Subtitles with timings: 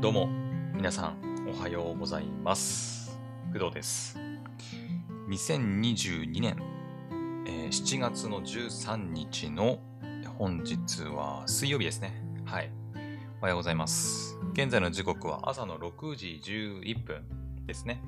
[0.00, 0.30] どうも、
[0.74, 3.20] 皆さん、おはようございます。
[3.52, 4.18] 工藤です。
[5.28, 6.56] 2022年、
[7.46, 9.78] えー7月の13日の
[10.38, 12.14] 本日は水曜日ですね。
[12.46, 12.70] はい。
[13.40, 14.38] おはようございます。
[14.54, 17.22] 現在の時刻は朝の6時11分
[17.66, 18.00] ですね。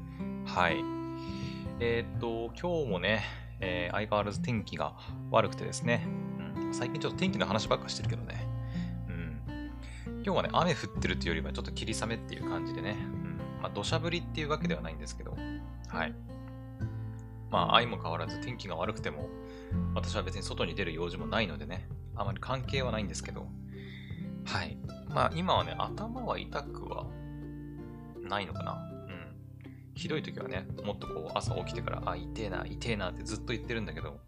[0.47, 0.83] はい。
[1.79, 3.23] えーっと、今日もね、
[3.61, 4.97] えー相変わらず天気が
[5.31, 6.07] 悪くてですね、
[6.57, 8.49] うん、最近ちょっと天気の話ばっかしてるけどね、
[10.25, 15.37] 今日はね、雨降ってるっていうよりはちょっと霧雨っていう感じでね、うん、まあ土砂降りっていうわけではないんですけど、
[15.89, 16.15] はい。
[17.51, 19.29] まあ、相も変わらず天気が悪くても、
[19.95, 23.47] 私は別に外に出る用事もないのでね、あまり関係はないんですけど、
[24.45, 24.79] はい。
[25.11, 27.07] まあ、今はね、頭は痛くは
[28.23, 28.73] ないのかな。
[28.73, 29.37] うん。
[29.95, 34.19] ひどい時はね、もっとこう、朝起きてから、あ、痛えな、痛えなってずっと言ってるんだけど、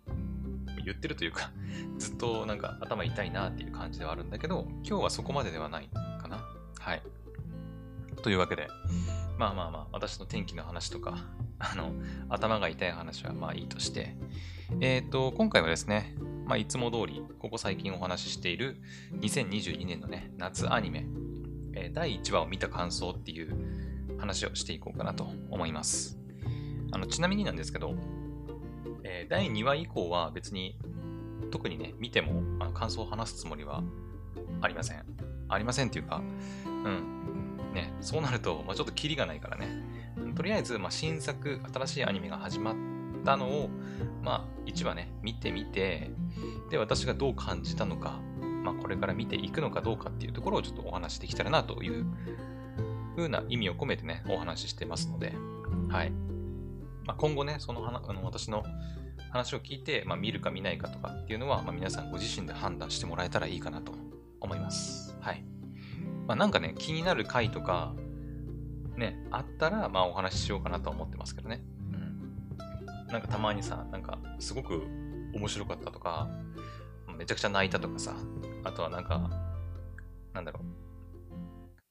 [0.84, 1.50] 言ってるというか、
[1.98, 5.88] ずっとなんか頭痛いなっていう感じではあるんだけど、今日はそこまでではない
[6.20, 6.44] かな。
[6.78, 7.02] はい。
[8.22, 8.68] というわけで、
[9.38, 11.26] まあまあまあ、私の天気の話とか、
[11.58, 11.92] あの、
[12.28, 14.16] 頭が痛い話はまあいいとして、
[14.80, 16.14] えっ、と、今回はですね、
[16.46, 18.80] まあいつも通り、ここ最近お話ししている
[19.20, 21.06] 2022年のね、夏アニメ、
[21.74, 26.18] えー第1話を見た感想っていう話をしていこうかなと思います。
[26.92, 27.94] あの、ちなみになんですけど、
[29.04, 30.76] えー第2話以降は別に
[31.50, 33.82] 特にね、見てもあの感想を話すつもりは
[34.60, 35.04] ありません。
[35.48, 36.20] ありませんっていうか、
[36.66, 37.72] うん。
[37.72, 39.68] ね、そうなると、まあ、ちょっとキリがないからね。
[40.34, 42.74] とりあえず、まあ、新作、新しいアニメが始まっ
[43.24, 43.70] たのを、
[44.22, 46.10] まあ、1話ね、見てみて、
[46.70, 48.18] で、私がどう感じたのか、
[48.64, 52.06] まあ、これから見ていくのかどうかっていうところをちょっとお話しできたらなという
[53.16, 55.34] 風な意味を込めてね、お話ししてますので、
[55.88, 56.10] はい。
[57.06, 58.64] まあ、今後ね、その話あの私の
[59.34, 63.92] 話を聞いて、まあ、見るか見ないかとかっていうのは、まあ、皆さんご自身で判断してもらえたらいいかなと
[64.40, 65.16] 思います。
[65.20, 65.44] はい。
[66.28, 67.94] まあ、なんかね、気になる回とか、
[68.96, 71.64] ね、あったら、まあ、お話ししようかなと思ってますけどね。
[71.92, 73.08] うん。
[73.08, 74.86] なんかたまにさ、なんか、すごく
[75.34, 76.28] 面白かったとか、
[77.18, 78.14] めちゃくちゃ泣いたとかさ、
[78.62, 79.30] あとはなんか、
[80.32, 80.64] なんだろう、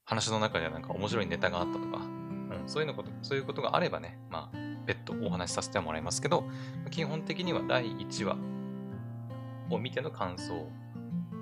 [0.06, 6.44] 話の中でなんか面白いネタがあったとか、うん、そういうのこと、そういうことがあればね、まあ、別途お話しさせてもらいますけど、
[6.90, 8.36] 基本的には第1話
[9.70, 10.68] を見ての感想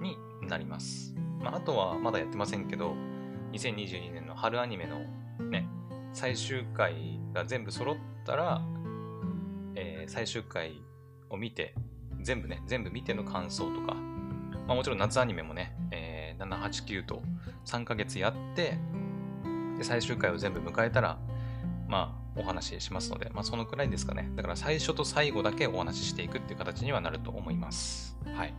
[0.00, 0.16] に
[0.48, 1.14] なります。
[1.40, 2.94] まあ、あとはまだやってませんけど、
[3.52, 5.00] 2022年の春アニメの
[5.50, 5.66] ね、
[6.12, 8.62] 最終回が全部揃ったら、
[9.74, 10.82] えー最終回
[11.30, 11.74] を見て、
[12.20, 13.94] 全部ね、全部見ての感想とか、
[14.66, 17.22] まあ、もちろん夏アニメもね、えー7、8、9と
[17.64, 18.78] 3ヶ月やって、
[19.78, 21.18] で最終回を全部迎えたら、
[21.88, 24.30] まあ、お話ししますので、まあ、そのくらいですかね。
[24.36, 28.16] だから最初と最後だけお話ししていくっていう形にはなると思います。
[28.34, 28.54] はい。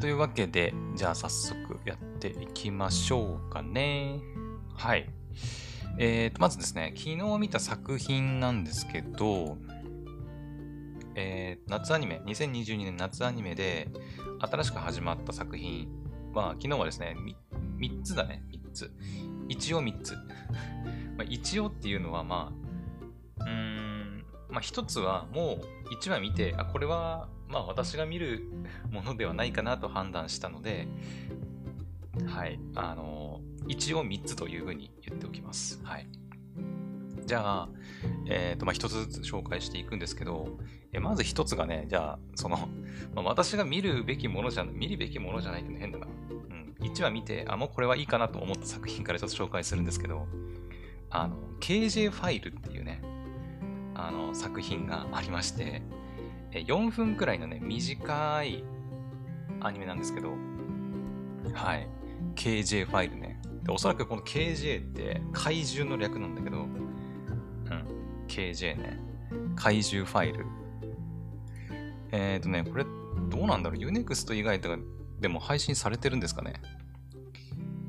[0.00, 4.20] というわけで、じゃあ早速やっていきましょうかね。
[4.74, 5.08] はい。
[5.98, 9.58] えーと、まずですね、昨日見た作品なんですけど、
[11.14, 13.88] えー夏アニメ、2022年夏アニメで
[14.40, 15.88] 新しく始まった作品
[16.32, 17.14] は、昨日はですね、
[17.78, 18.90] 3つだね、3つ。
[19.48, 20.16] 一応3つ。
[21.20, 22.50] まあ、一応っていうのは、ま
[23.38, 25.58] あ、うーん、まあ、一つはも
[25.90, 28.50] う1話見て、あ、これは、まあ、私が見る
[28.90, 30.88] ものではないかなと判断したので、
[32.26, 35.78] はい、あの、一応3つというふうに言っておきます。
[35.84, 36.08] はい。
[37.26, 37.68] じゃあ、
[38.26, 40.56] えっ、と、まあ、一つずつ紹介していくんですけど、
[40.94, 42.56] えまず一つがね、じゃあ、その、
[43.14, 46.06] まあ、私が見るべきものじゃ、見るべきものじゃないっての変だな。
[46.06, 46.74] うん。
[46.80, 50.26] 1話見て、あ、もうこれはいいかなと思った作品からちょっと紹介するんですけど、
[51.10, 53.02] あの、KJ ファイルっていうね、
[53.94, 55.82] あの、作品がありまして、
[56.52, 58.64] 4分くらいのね、短い
[59.60, 60.30] アニメなんですけど、
[61.52, 61.88] はい。
[62.34, 63.40] KJ ファイルね。
[63.62, 66.76] でおそらくこの KJ って怪獣の略なんだけど、うん。
[68.28, 68.98] KJ ね。
[69.56, 70.46] 怪獣ファイル。
[72.12, 74.78] えっ、ー、とね、これどうなんだろう ?Unext 以外とか
[75.20, 76.54] でも配信されてるんですかね？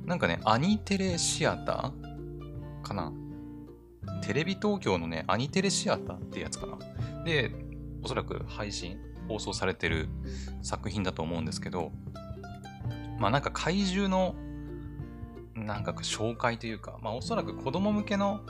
[0.05, 2.10] なんかね、アニテレシアター
[2.93, 3.13] かな
[4.21, 6.77] テレビ東京のね、アニテレシアターってやつかな
[7.23, 7.51] で、
[8.03, 8.97] おそらく配信、
[9.27, 10.09] 放送されてる
[10.61, 11.91] 作品だと思うんですけど、
[13.19, 14.35] まあなんか怪獣の
[15.55, 18.41] なんか紹介というか、まあおそらく子供向けの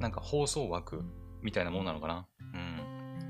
[0.00, 1.04] なんか放送枠
[1.42, 2.26] みたいなものなのかな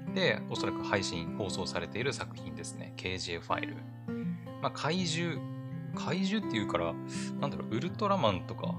[0.06, 0.14] うん。
[0.14, 2.94] で、おそらく配信、放送されている作品ですね。
[2.96, 3.76] KJ ファイル。
[4.62, 5.38] まあ怪獣、
[5.94, 6.94] 怪獣っていうから、
[7.40, 8.74] なんだろう、ウルトラマンとか、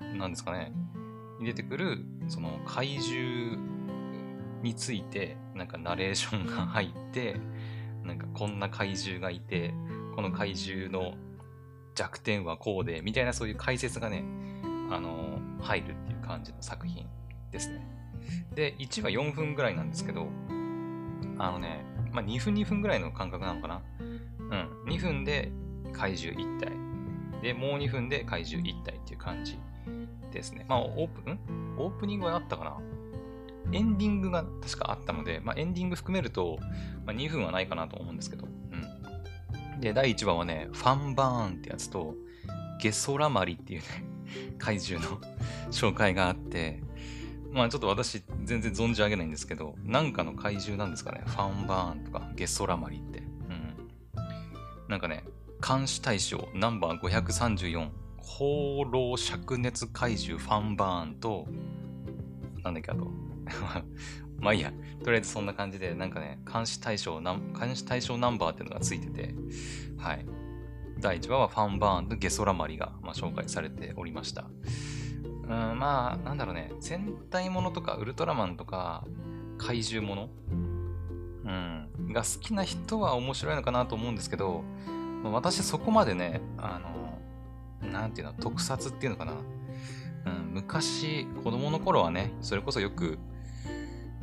[0.00, 0.72] なんですかね。
[1.38, 3.58] に出てくる、その怪獣
[4.62, 7.36] について、なんかナレーションが入って、
[8.04, 9.74] なんかこんな怪獣がいて、
[10.14, 11.14] この怪獣の
[11.94, 14.24] 弱点はこうで、みたいなそういう解説がね、
[14.90, 17.06] あの、入るっていう感じの作品
[17.50, 17.86] ですね。
[18.54, 20.28] で、1話4分ぐらいなんですけど、
[21.38, 23.82] あのね、まあ、2分2分ぐらいの感覚なのかな。
[23.98, 24.92] うん。
[24.92, 25.50] 2分で
[25.92, 26.72] 怪獣1体。
[27.42, 29.58] で、もう2分で怪獣1体っていう感じ
[30.34, 30.66] ですね。
[30.68, 31.38] まあ、オープン？
[31.78, 32.78] オープニングはあったかな？
[33.72, 36.58] エンディングが確かあったので、まあ、エンディング含めると、
[37.04, 38.46] まあ、2分はないかなと思うんですけど。
[38.46, 39.80] うん。
[39.80, 42.14] で、第1話はね、ファンバーンってやつと、
[42.80, 43.86] ゲソラマリっていうね、
[44.58, 45.20] 怪獣の
[45.70, 46.82] 紹介があって、
[47.50, 51.22] まあちょっと私全然存じ上げないんですけど、なんかの怪獣なんですかね？
[51.26, 53.18] ファンバーンとかゲソラマリって。
[53.18, 54.88] うん。
[54.88, 55.24] なんかね、
[55.66, 57.90] 監視対象ナンバー534、
[58.28, 61.46] 放浪灼熱怪獣ファンバーンと、
[62.62, 63.10] なんだっけあと。
[64.38, 64.72] まあいいや。
[65.02, 69.34] とりあえずそんな感じで、なんかね、監視対象、監視対象ナンバーっていうのがついてて、
[69.96, 70.26] はい。
[71.00, 74.44] 第1話はファンバーンとゲソラマリが、まあ、紹介されておりました。
[75.44, 79.04] うん、まあ、なんだろうね、戦隊ものとかウルトラマンとか
[79.56, 80.28] 怪獣もの、
[81.44, 84.62] うん、が好きな人は面白いのかなと思うんですけど、
[85.24, 87.17] 私そこまでね、あの、
[87.82, 89.32] なんていうの、特撮っていうのかな？
[90.26, 93.18] うん、昔、子供の頃はね、それこそよく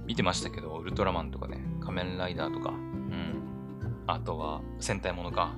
[0.06, 5.54] 見てましたけど、ウルトラマンとかね、仮面ライダーとか、うん、あとは戦隊ものか。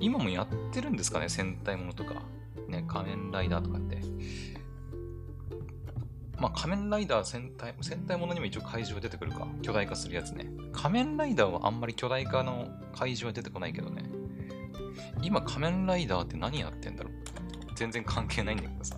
[0.00, 2.22] 今もやってるんですかね、戦隊ものとか。
[2.68, 4.00] ね、仮面ライダーとかって。
[6.38, 9.46] まあ、仮面ライダー戦隊、戦隊ものにも一応怪獣は出てくるか。
[9.60, 10.46] 巨大化するやつね。
[10.72, 14.04] 仮面ライダーはあんまり巨大化の怪獣は出てこないけどね。
[15.22, 17.12] 今、仮面ライダーって何やってんだろう？
[17.74, 18.96] 全然関係ないんだけどさ。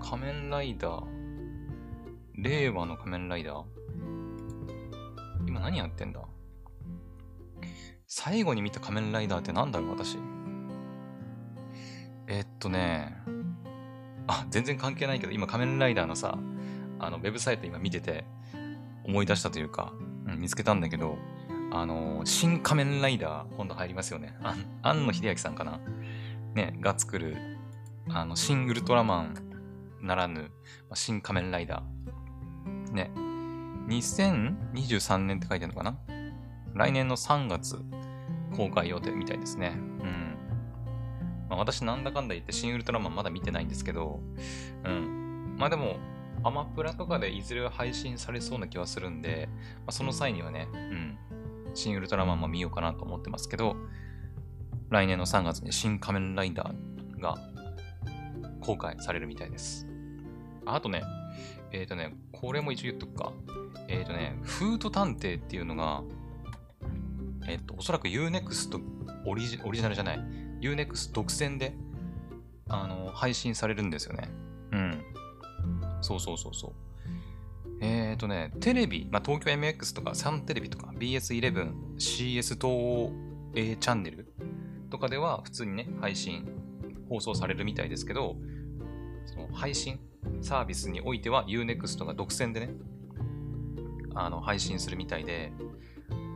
[0.00, 1.04] 仮面ライダー。
[2.36, 3.64] 令和の仮面ライダー？
[5.46, 6.20] 今何やってんだ？
[8.06, 10.18] 最後に見た仮面ライダーって何だろう私。
[12.26, 13.16] えっとね、
[14.26, 16.38] あ、全然関係ないけど、今仮面ライダーのさ、
[16.98, 18.24] あの、ウェブサイト今見てて、
[19.04, 19.92] 思い出したというか、
[20.26, 21.18] うん、見つけたんだけど、
[21.72, 24.36] あのー、新仮面ライダー、今度入りますよね。
[24.42, 25.80] あ庵野秀明さんかな
[26.54, 27.36] ね、が作る、
[28.08, 29.34] あの、新ウルトラマン
[30.02, 30.50] ならぬ、
[30.94, 32.92] 新仮面ライダー。
[32.92, 33.10] ね、
[33.88, 35.98] 2023年って書いてるのかな？
[36.74, 37.78] 来年の3月
[38.56, 39.74] 公開予定みたいですね。
[39.76, 40.36] うん。
[41.48, 44.20] まあ、私なんだかんだ言って新ウルトラマンまだ見てないんですけど、
[44.84, 45.56] うん。
[45.58, 45.96] まあでも、
[46.44, 51.18] アマプラとかでいずれ配信されそうな気はするんで、まあ、その際にはね、うん。
[51.74, 53.76] 新ウルトラマンも見ようかなと思ってますけど、
[54.92, 57.36] 来年の3月に新仮面ライダーが
[58.60, 59.86] 公開されるみたいです。
[60.66, 61.02] あとね、
[61.72, 63.32] えっ、ー、とね、これも一応言っとくか。
[63.88, 66.02] えっ、ー、とね、フード探偵っていうのが、
[67.48, 68.80] えっ、ー、と、おそらく Unext
[69.26, 70.20] オリジオリジナルじゃない、
[70.60, 71.74] Unext 独占で、
[72.68, 74.28] あの、配信されるんですよね。
[74.72, 75.04] うん。
[76.02, 76.72] そうそうそうそう。
[77.80, 83.12] えっ、とね、テレビ、まあ、東京 MX とかサンテレビとか BS11、CS 東
[83.54, 84.32] A チャンネル
[84.92, 86.46] とかでは普通にね、配信、
[87.08, 88.36] 放送されるみたいですけど、
[89.24, 89.98] その配信
[90.42, 92.70] サービスにおいては Unext が独占でね、
[94.14, 95.50] あの、配信するみたいで、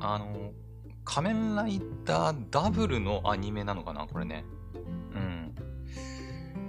[0.00, 0.52] あの、
[1.04, 4.46] 仮面ライダーダブルのアニメなのかなこれね。
[5.14, 5.54] うん。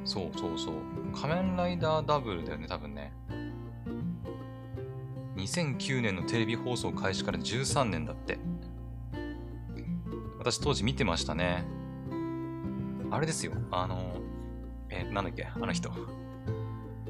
[0.04, 0.74] そうそうそう。
[1.16, 3.14] 仮面ライダーダブルだよね、多分ね。
[5.38, 8.40] 2009年のテレビ放送開始から13年だって。
[10.38, 11.77] 私当時見てましたね。
[13.10, 13.54] あれですよ。
[13.72, 14.18] あの、
[14.90, 15.46] え、なんだっけ？
[15.46, 15.92] あの人。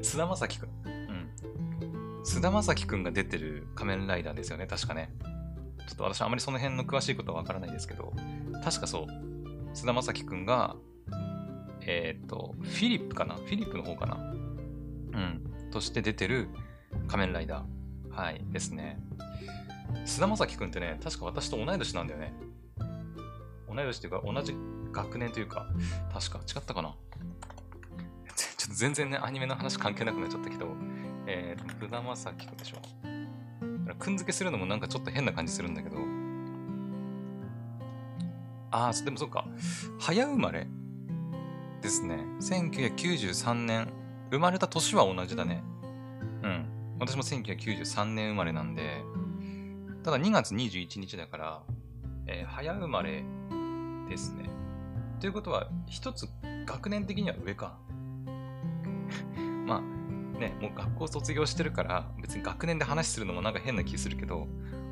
[0.02, 0.70] 菅田将暉くん。
[0.86, 2.24] うん。
[2.24, 5.12] 菅田将暉くんが出てる仮面ライダーですよね、確かね。
[5.88, 8.12] ちょっと私あまりその辺の詳しいことはわからないですけど、
[8.62, 9.06] 確かそう、
[9.74, 10.76] 菅田将暉くんが、
[11.80, 13.34] えっ、ー、と、フィリップかな？
[13.34, 14.16] フィリップの方かな？
[14.16, 14.18] う
[15.18, 15.70] ん。
[15.70, 16.48] として出てる
[17.08, 18.14] 仮面ライダー。
[18.14, 19.00] はい、ですね。
[20.04, 22.34] 菅田将暉くんってね、確か私と同い年なんだよね。
[23.68, 24.54] 同い年っていうか、同じ
[24.92, 25.66] 学年というか、
[26.12, 26.94] 確か違ったかな？
[28.36, 30.66] ちょっと全然ね、アニメの話関係なくなっちゃったけど、
[31.26, 32.76] えー、菅田将暉くんでしょ
[33.98, 35.96] くんづけするのもなんかちょっと変な感じするんだけど。
[38.70, 39.46] ああ、でもそっか。
[39.98, 40.66] 早生まれ
[41.80, 42.18] ですね。
[42.40, 43.92] 1993年。
[44.30, 45.62] 生まれた年は同じだね。
[46.42, 46.66] うん。
[47.00, 49.02] 私も1993年生まれなんで、
[50.02, 51.62] ただ2月21日だから、
[52.26, 53.24] えー、早生まれ
[54.08, 54.50] ですね。
[55.20, 56.28] ということは、一つ
[56.64, 57.76] 学年的には上か。
[59.66, 64.46] まあ、ね、もう学校卒業してるから、別に学年で話するのもなんか変な気するけど、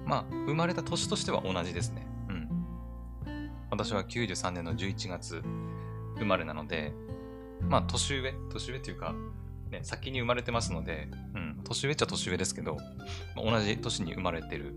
[0.05, 2.07] まあ、生まれた年としては同じですね。
[2.29, 3.51] うん。
[3.71, 5.43] 私は93年の11月
[6.19, 6.93] 生まれなので、
[7.61, 9.15] まあ、年上年上っていうか、
[9.71, 12.77] ね、先に生まれてますので、うん、年上っちゃ年上ですけど、
[13.37, 14.77] まあ、同じ年に生まれてる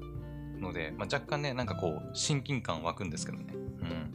[0.60, 3.54] ので、まあ、若干ね、なんかこう、親近感湧くんですけどね。
[3.54, 4.12] うん。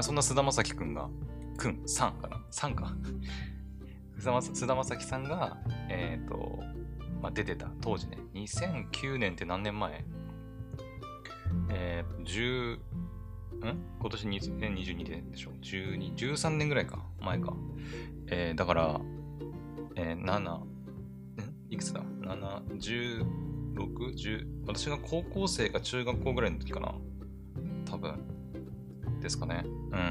[0.00, 1.08] あ、そんな菅田将暉くんが、
[1.56, 2.94] くん、さんかな ?3 か
[4.18, 6.62] 菅田将暉さんが、えっ、ー、と、
[7.22, 10.04] まあ、出てた当時ね、2009年って何年前？
[11.70, 12.80] えー、10、ん？
[14.00, 17.04] 今年2022年でしょ ?12、13年ぐらいか。
[17.20, 17.54] 前か。
[18.28, 19.00] えー、だから、
[19.96, 20.70] えー、7、ん？
[21.68, 23.24] いくつだ ?7、16、
[24.14, 26.94] 10、私が高校生か中学校ぐらいの時かな。
[29.20, 29.64] ですかね。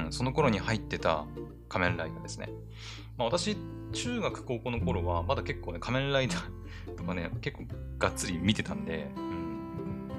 [0.04, 0.12] うん。
[0.12, 1.26] その頃に入ってた
[1.68, 2.50] 仮面ライダーですね。
[3.16, 3.56] まあ私、
[3.92, 7.64] 中学高校の頃は、まだ結構ね、仮面ライダー とかね、結構
[7.98, 10.10] がっつり見てたんで、うん。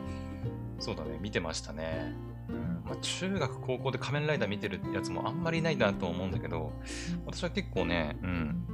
[0.80, 2.16] そうだね、見てましたね。
[2.50, 6.74] うんまあ、中学高校で仮面ライダー見てるやつもあんまりいないなと思うんだけど、
[7.26, 8.66] 私は結構ね、うん、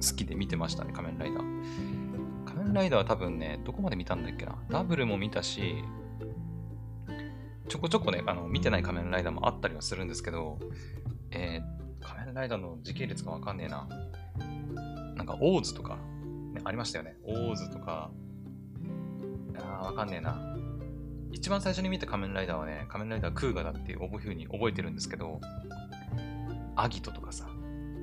[0.00, 2.44] 好きで見てましたね、仮面ライダー。
[2.44, 4.56] 仮面ライダーは多分ね、どこまで見たんだっけな。
[4.68, 5.82] ダブルも見たし、
[7.72, 10.58] ちょこちょこね、あの見てない仮面ライダーもあったりはするんですけど、
[11.30, 13.88] えー、仮面ライダーの時系列がわかんねえな。
[15.16, 15.96] なんか、オーズとか、
[16.52, 17.16] ね、ありましたよね。
[17.24, 18.10] オーズとか、
[19.56, 20.54] あー、わかんねえな。
[21.30, 25.40] 一番最初に見た仮面ライダーはね、仮面ライダークーガだっていうふうに覚えてるんですけど、
[26.76, 27.48] アギトとかさ、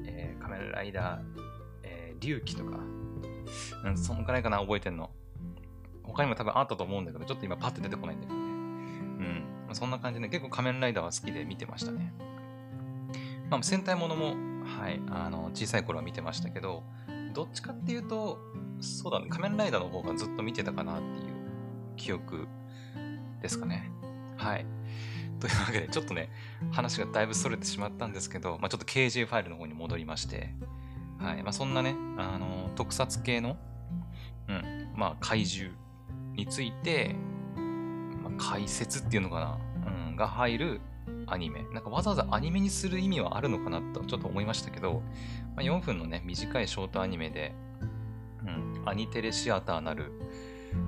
[0.08, 1.22] えー、仮面ライダー、
[1.84, 2.80] えー、龍騎とか、
[3.86, 5.12] うん、そのくらいかな、覚えてんの。
[6.02, 8.50] 他にも多分あったと思うんだけど、ちょっと今パッて出てこないんだけどね。
[9.20, 9.59] うん。
[9.76, 12.14] そんな感じで、ね、結構仮面ライダーは好きで見てましたね。
[13.50, 14.36] まあ、戦隊ものも、
[14.66, 16.84] はい、あの、小さい頃は見てましたけど、
[17.34, 18.40] どっちかっていうと、
[18.80, 21.34] そうだね、仮面ライダーの方がずっと見てたかなっていう
[21.96, 22.48] 記憶
[23.42, 23.92] ですかね。
[24.38, 24.66] はい。
[25.40, 26.30] というわけで、ちょっとね、
[26.72, 30.54] 話がだいぶそれてしまったんですけど、まあ、ちょっと KJ ファイルの方に戻りまして、
[31.20, 31.44] はい。
[31.44, 33.58] まあ、そんなね、あの、特撮系の、
[34.48, 35.76] うん、まあ、怪獣
[36.36, 37.16] について、
[38.38, 39.58] 解説っていうのかな、
[40.10, 40.82] うん、が入る
[41.28, 41.64] アニメ。
[41.74, 45.02] なんかわざわざアニメにする意味はあるのかなとちょっと思いましたけど、
[45.56, 47.54] まあ、4分のね、短いショートアニメで、
[48.44, 50.12] うん、アニテレシアターなる、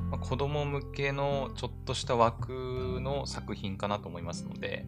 [0.10, 4.86] まあ、子供向けのちょっとした枠の作品かなと思いますので、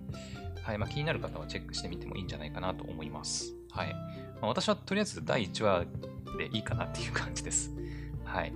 [0.64, 3.54] はいまあ、気になる方はチェックしてみてもいいんじゃないかなと思います。
[3.72, 3.94] はい。
[4.42, 5.86] まあ、私はとりあえず第1話
[6.38, 7.72] でいいかなっていう感じです。
[8.24, 8.54] はい。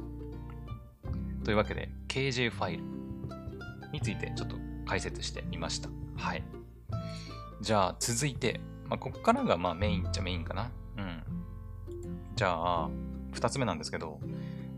[1.44, 2.84] というわけで、KJ ファイル
[3.92, 5.90] についてちょっと解説してみました。
[6.16, 6.44] はい。
[7.62, 10.72] じゃあ続いて、まあ、ここからがまあメインっちゃメインかな。
[10.98, 11.24] うん。
[12.36, 12.90] じゃあ、
[13.34, 14.20] 2つ目なんですけど、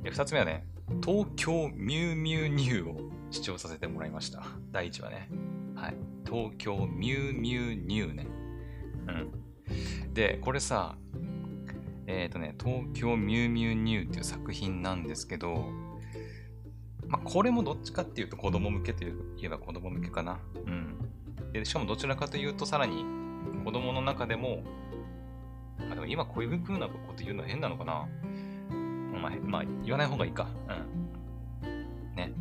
[0.03, 0.65] 2つ目はね、
[1.05, 4.43] 東京ミュウミュウニューを視聴させてもらいました。
[4.71, 5.29] 第1話ね。
[5.75, 5.95] はい。
[6.25, 8.27] 東京ミュウミュウニューね。
[9.07, 10.13] うん。
[10.13, 10.95] で、これさ、
[12.07, 15.65] えっ、ー、とね、東京ミュウミュウニューっていう作品なんですけど、
[17.09, 19.11] まあ、これもどっちかっていうと子供向けとい
[19.43, 20.39] えば子供向けかな。
[20.65, 21.51] うん。
[21.51, 23.03] で、しかもどちらかというと、さらに
[23.65, 24.63] 子供の中でも、
[25.79, 28.07] まあ、でも今こういう風なこと言うのは変なのかな。
[29.21, 30.47] まあ、まあ、言わない方がいいか。
[31.63, 32.15] うん。
[32.15, 32.31] ね。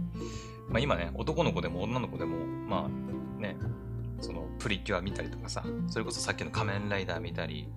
[0.69, 3.57] まあ今ね、男の子でも女の子でも、まあね、
[4.21, 7.69] そのプリキュア見たりとかさ、それこそさっきの仮面ライダー見たり、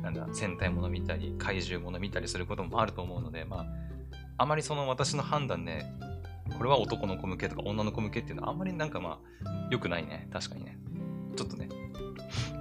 [0.00, 3.66] なんだ、戦隊もの見たり、怪獣もの見たりすることもあると思うので、まあ、
[4.36, 5.84] あまりその私の判断で、
[6.56, 10.28] これは男の子向けとか女の子向けっていうのはあんまりなんかまあ、良くないね。
[10.32, 10.78] 確かにね。
[11.36, 11.68] ちょっとね、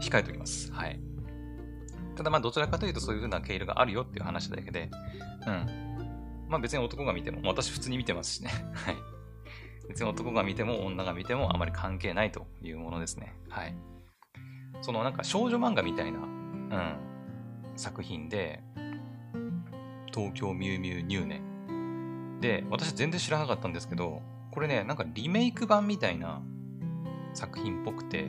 [0.02, 0.72] 控えておきます。
[0.72, 1.00] はい。
[2.16, 4.90] ただまあ、どちらかというとそういう風な経路があるよっていう話だけで、
[5.48, 6.48] うん。
[6.48, 8.52] まあ別に男が見ても、私普通に見てますしね。
[8.74, 8.96] はい。
[9.90, 13.36] 別に男が見ても女が見てもあまり関係ないというものですね。
[13.50, 13.76] はい。
[14.82, 16.98] そのなんか少女漫画みたいな、うん、
[17.76, 18.62] 作品で、
[20.14, 21.53] 東京ミュウミュウニューね。
[22.44, 24.22] で、私全然知らなかったんですけど、
[24.52, 26.42] これね、なんかリメイク版みたいな
[27.34, 28.28] 作品っぽくて、う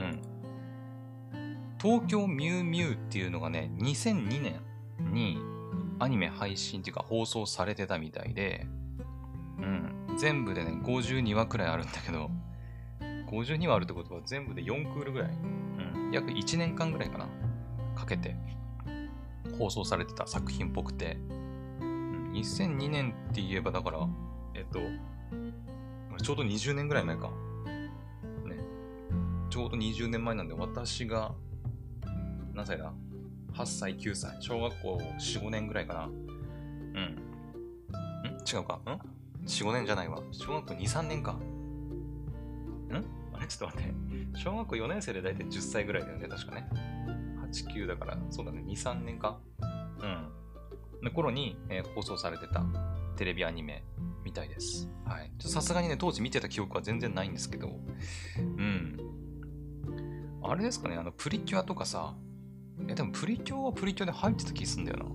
[0.00, 0.22] ん。
[1.78, 4.62] 東京ミュウミュウっていうのがね、2002年
[5.12, 5.38] に
[5.98, 8.66] アニメ配信っていうか放送されてたみたいで、
[9.58, 10.16] うん。
[10.16, 12.30] 全部でね、52話くらいあるんだけど、
[13.30, 15.32] 52話あるってことは全部で4クールぐらい、う
[16.08, 16.10] ん。
[16.12, 17.28] 約1年間ぐらいかな。
[17.94, 18.36] かけて
[19.58, 21.18] 放送されてた作品っぽくて、
[22.40, 24.06] 2002年って言えばだから、
[24.54, 24.78] えっと、
[26.22, 27.30] ちょうど20年ぐらい前か。
[28.46, 28.56] ね。
[29.50, 31.34] ちょうど20年前なんで、私が、
[32.54, 32.92] 何歳だ
[33.52, 34.36] ?8 歳、9歳。
[34.40, 36.04] 小学校4、5年ぐらいかな。
[36.06, 36.14] うん。
[36.14, 37.18] ん？
[38.46, 38.74] 違うか？
[38.84, 38.88] ん
[39.44, 40.22] ?4、5年じゃないわ。
[40.32, 41.32] 小学校2、3年か。
[41.32, 41.42] ん？
[43.34, 43.46] あれ？
[43.48, 44.38] ちょっと待って。
[44.38, 46.68] 小学校4年生で大体10歳ぐらいだよね、確かね。
[47.50, 49.38] 8、9だから、そうだね、2、3年か。
[50.00, 50.28] うん。
[51.02, 52.64] の頃に、えー、放送されてた
[53.16, 53.84] テレビアニメ
[54.24, 54.88] みたいです。
[55.04, 55.30] はい。
[55.40, 57.78] さすがにね、当時見てた記憶は全然ないんですけど、
[58.38, 58.98] うん。
[60.42, 62.14] あれですかね、あの、プリキュアとかさ、
[62.86, 65.06] え、でもプリキュアはプリキュアで入ってた気すんだよな。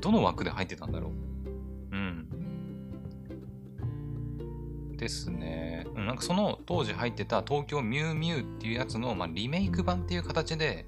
[0.00, 1.12] どの枠で入ってたんだろう。
[1.92, 2.28] うん。
[4.96, 5.86] ですね。
[5.94, 10.86] うん、なんかその当時入ってた東京ミュウミュウっていうやつの、まあ、リメイク版っていう形で、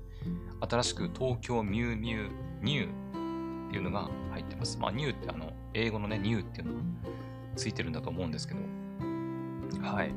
[0.60, 2.30] 新しく東京ミュウミュウ
[2.62, 3.00] ニュー
[3.70, 4.78] っていうのが入ってます。
[4.78, 6.80] まあ、ニューってあの、英語のね、ニューっていうのが
[7.54, 8.60] ついてるんだと思うんですけど。
[9.80, 10.12] はい。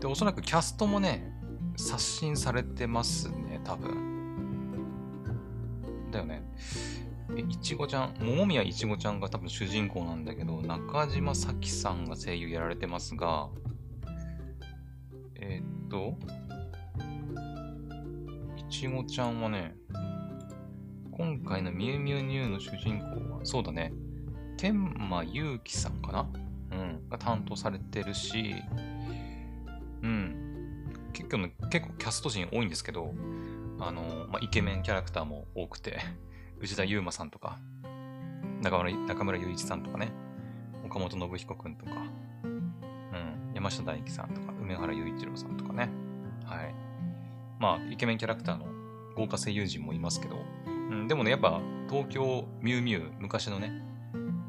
[0.00, 1.30] で、おそらくキャストもね、
[1.76, 4.14] 刷新されてますね、多分。
[6.10, 6.42] だよね。
[7.36, 13.50] いちごちゃん、桃宮いちごちゃんが多分主人公なんだけど、中島咲さんが声優やられてますが、
[15.34, 16.16] えー、っと、
[18.56, 19.76] いちごちゃんはね、
[21.16, 23.92] 今回のミュウミュウニューの主人公は、そうだね、
[24.56, 26.28] 天馬祐希さんかな？
[26.72, 28.56] うん、が担当されてるし、
[30.02, 31.38] うん、結構、
[31.70, 33.14] 結構キャスト陣多いんですけど、
[33.78, 35.98] あの、まあ、イケメンキャラクターも多くて、
[36.60, 37.60] 内田祐馬さんとか、
[38.60, 40.08] 中村中村雄一さんとかね、
[40.84, 41.92] 岡本信彦くんとか、
[42.42, 45.88] うん、山下大輝さんとか、梅原雄一郎さんとかね。
[46.44, 46.74] はい。
[47.60, 48.66] まあ、イケメンキャラクターの
[49.14, 50.36] 豪華声優陣もいますけど、
[51.08, 53.82] でもね、やっぱ東京ミュウミュウ、昔のね、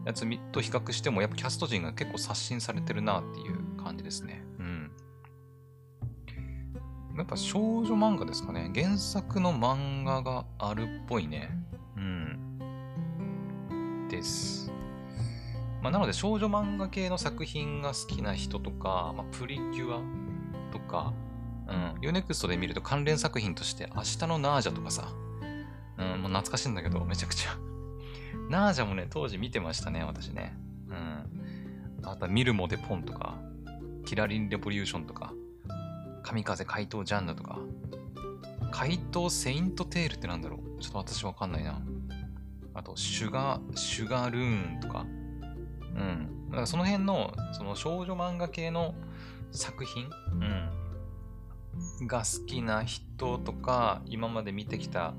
[0.06, 4.44] やつと比較しても、やっぱキャスト陣が結構刷新されてるなっていう感じですね。
[4.60, 4.92] うん。
[7.18, 8.72] やっぱ少女漫画ですかね。
[8.76, 11.50] 原作の漫画があるっぽいね。
[11.98, 12.58] うん。
[14.10, 14.72] です。
[15.82, 20.02] まあ、なので少女漫画系の作品が好きな人とか、まあ、プリキュア
[20.72, 21.14] とか、
[21.68, 25.10] うん、 U-NEXT で見ると関連作品として明日のナージャとかさ、
[25.98, 27.58] うん、もう懐かしいんだけど、めちゃくちゃ
[28.50, 30.58] ナージャもね、当時見てましたね、私ね。
[30.90, 32.08] うん。
[32.08, 33.38] あとはミルモでポンとか、
[34.06, 35.34] キラリンレボリューションとか、
[36.24, 37.60] 神風怪盗ジャンヌとか、
[38.72, 40.82] 怪盗セイントテールってなんだろう？
[40.82, 41.82] ちょっと私わかんないな。
[42.74, 45.02] あと、シュガー、シュガシュガルーンとか。
[45.02, 46.50] うん。
[46.50, 48.94] だからその辺の、その少女漫画系の
[49.52, 52.08] 作品、うん。
[52.08, 55.14] が好きな人とか、今まで見てきた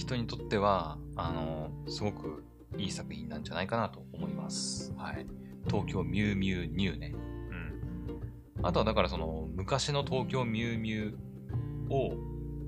[0.00, 2.42] 人にとっては、あの、すごく
[2.76, 4.92] いい作品なんじゃないかなと思います。
[4.96, 5.26] はい。
[5.66, 7.14] 東京ミュウミュウニューね。
[8.58, 8.66] うん。
[8.66, 11.18] あとはだからその、昔の東京ミュウミュウ
[11.90, 12.14] を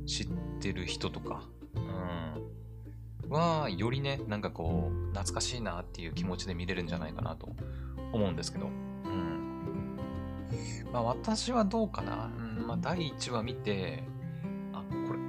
[0.07, 0.29] 知っ
[0.61, 7.49] てる人とか、うん、は、よりね、なんかこう、懐かしいなっていう気持ちで見れるんじゃないかなと
[8.13, 9.97] 思うんですけど、うん。
[10.93, 12.31] まあ私はどうかな。
[12.37, 14.05] うん、まあ第1話見て、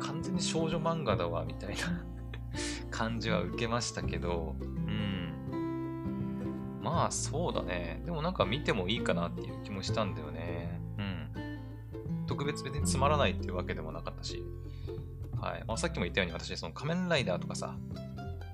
[0.04, 2.06] 完全に少女漫画だわ、みたいな
[2.92, 6.80] 感じは受けましたけど、うん。
[6.82, 8.02] まあそうだね。
[8.06, 12.26] でもなんか見てもいいかなっていう気もしたんだよねうん。
[12.28, 14.44] 特別別につまらないっていうわけでもなかったし、
[15.40, 17.76] はいまあ、さっきも言ったように私、その仮面ライダーとかさ、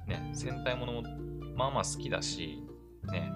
[0.07, 1.03] ね、戦隊ものも
[1.55, 2.63] まあまあ好きだし、
[3.12, 3.31] ね、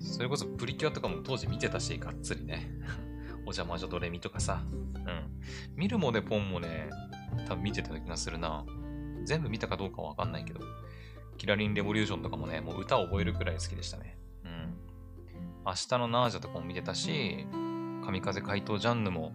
[0.00, 2.70] それこそプリキュアとかも当時見てたし、がっつりね。
[3.46, 5.40] お邪魔女ドレミとかさ、うん。
[5.76, 6.90] 見るもね、ポンもね、
[7.48, 8.64] 多分見てた気がするな。
[9.24, 10.60] 全部見たかどうかはわかんないけど、
[11.38, 14.18] キラリンレボリューションとかもね、もう歌を覚えるくらい好きでしたね。
[14.44, 14.74] うん。
[15.64, 17.46] 明日のナージャとかも見てたし、
[18.04, 19.32] 神風怪盗ジャンヌも、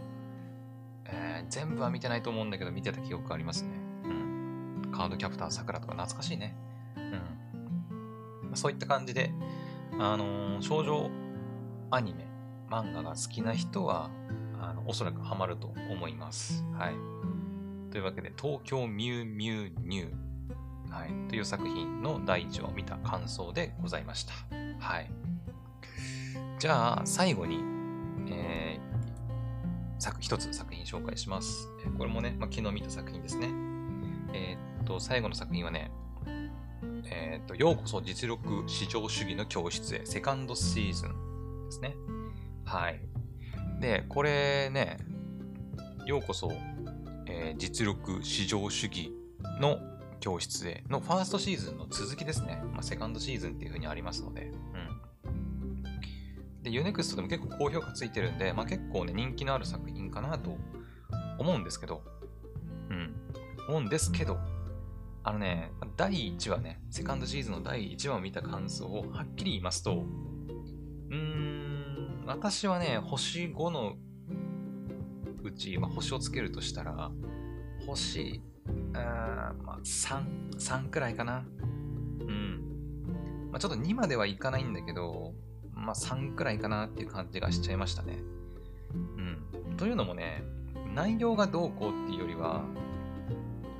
[1.05, 3.69] えー、全部は見てないと思うんだけど、見てた記憶ありますね。
[4.05, 4.91] うん。
[4.91, 6.55] カードキャプターさくらとか懐かしいね。
[6.97, 8.55] うん。
[8.55, 9.31] そういった感じで、
[9.99, 11.09] あのー、少女
[11.91, 12.30] アニメ、
[12.71, 14.09] 漫画が好きな人は、
[14.61, 16.63] あのおそらくハマると思います。
[16.77, 16.93] はい。
[17.91, 24.33] というわけで、東京ミュウミュウニュー、はい、という作品の第1話を見た感想でございました。
[24.79, 25.11] はい。
[26.59, 27.59] じゃあ、最後に、
[28.31, 31.67] えー、作一つ作品紹介します。
[31.97, 33.49] これもね、まあ、昨日見た作品ですね。
[34.33, 35.91] えー、っと、最後の作品はね、
[37.05, 41.95] えー、っと、ようこそ実力至上主義の教室へ、セカンドシーズンですね。
[42.71, 43.01] はい。
[43.81, 44.97] で、これね、
[46.05, 46.53] ようこそ、
[47.27, 49.11] えー、実力至上主義
[49.59, 49.77] の
[50.21, 52.63] 教室へのファーストシーズンの続きですね。
[52.71, 54.91] まあ、セカンドシーズンっていう風にありますので、うん
[56.63, 60.55] で、Unext でも結構高評価ついてるんで、まあ結構ね、人気のある作品かなと
[61.39, 62.03] 思うんですけど、
[62.89, 63.13] うん。
[63.67, 64.37] 思うんですけど、
[65.23, 70.05] あのね、第1話ね、セカンドシーズンの第1話を見た感想をはっきり言いますと、
[71.09, 71.50] うーん、
[72.31, 73.95] 私はね、星5の
[75.43, 77.11] うち、まあ、星をつけるとしたら、
[77.85, 78.41] 星、
[78.93, 81.43] あまあ、3、3くらいかな。
[81.61, 83.49] うん。
[83.51, 85.33] まあ、ちょっと2まではいかないんだけど、
[85.73, 88.19] まあ、3くらいかなっていう感じがしちゃいましたね。
[88.93, 89.75] うん。
[89.75, 90.43] というのもね、
[90.95, 92.63] 内容がどうこうっていうよりは、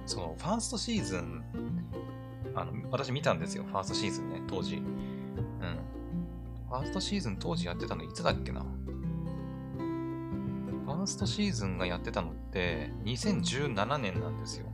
[0.06, 1.44] その、ファーストシーズン、
[2.54, 4.84] あの、私見たんですよ、ファーストシーズンね、当時。
[6.72, 8.62] ファーストシーズン当時やってたのいつだっけな？
[8.62, 14.68] ファーストシーズンがやってたのって2017年なんですよ。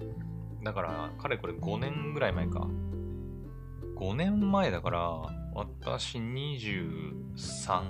[0.63, 2.67] だから、かれこれ5年ぐらい前か。
[3.95, 5.09] 5年前だから、
[5.55, 7.81] 私23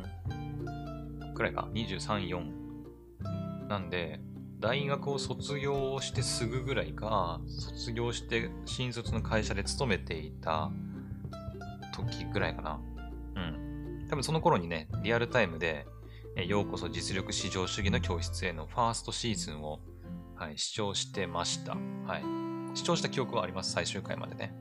[1.34, 1.68] くらいか。
[1.74, 3.68] 23、4。
[3.68, 4.22] なんで、
[4.62, 10.72] 大学を卒業してすぐぐらいか、卒業して新卒の会社で勤めていた
[11.94, 12.80] 時ぐらいかな。
[14.10, 15.86] 多分その頃にね、リアルタイムで、
[16.36, 19.80] えようこそ実力至上主義の教室へのファーストシーズンを、
[20.36, 21.76] はい、視聴してました。
[22.06, 22.78] はい。
[22.78, 24.54] 視聴した記憶はあります、最終回までね。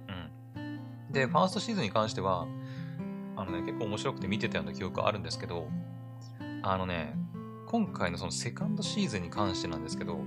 [0.57, 1.13] うん。
[1.13, 2.47] で、ファーストシーズンに関しては、
[3.37, 5.69] あのね、結構面白くて見てたような記憶はあるんですけど、
[6.63, 7.15] あのね、
[7.67, 10.21] 今回のそのセカンドシーズンに関してなんですけど、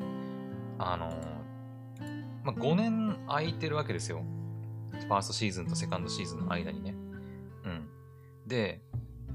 [0.77, 1.09] あの
[2.43, 4.23] まあ、5年空いてるわけですよ。
[4.91, 6.95] ファーストシーズンとセカンドシーズンの間にね。
[7.65, 7.89] うん。
[8.45, 8.81] で、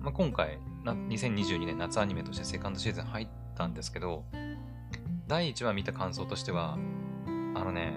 [0.05, 4.27] まあ、今回、2022年夏アニメとしてセカンドシーズン入ったんですけど、
[5.27, 6.77] 第1話見た感想としては、
[7.55, 7.95] あのね、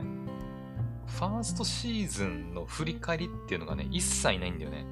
[1.05, 4.85] ファーストシーズンの振り返りっていうのがね、一切ないんだよね。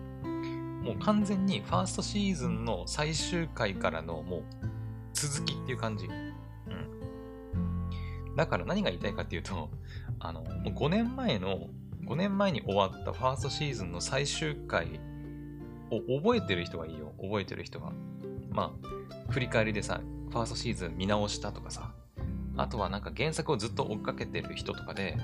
[0.84, 4.44] もう完全にファーストシーズンの最終回からのもう
[5.14, 6.08] 続きっていう感じ。
[6.08, 6.36] うん。
[8.36, 9.70] だから何が言いたいかっていうと、
[10.20, 11.70] あの、もう5年前の、
[12.08, 15.15] 5年前に終わったファーストシーズンの最終回を
[15.90, 17.14] 覚えてる人がいいよ。
[17.22, 17.92] 覚えてる人が。
[18.50, 21.94] まあ、振り返りでさ、ファーストシーズン見直したとかさ、
[22.58, 25.18] あとはなんか原作をずっと追っかけてる人とかで、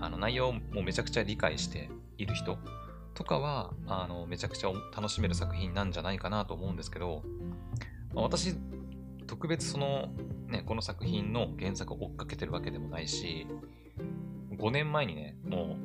[0.00, 2.58] あの内容もめちゃくちゃ理解している人
[3.14, 7.22] とかは、あのめちゃくちゃ楽しめる作品なんじゃないかなと思うんですけど、
[8.14, 8.54] まあ、私、
[9.26, 10.08] 特別その、
[10.46, 13.46] ね、この作品の原作を追っかけてるわけでもないし、
[14.56, 15.76] 5年前にね、も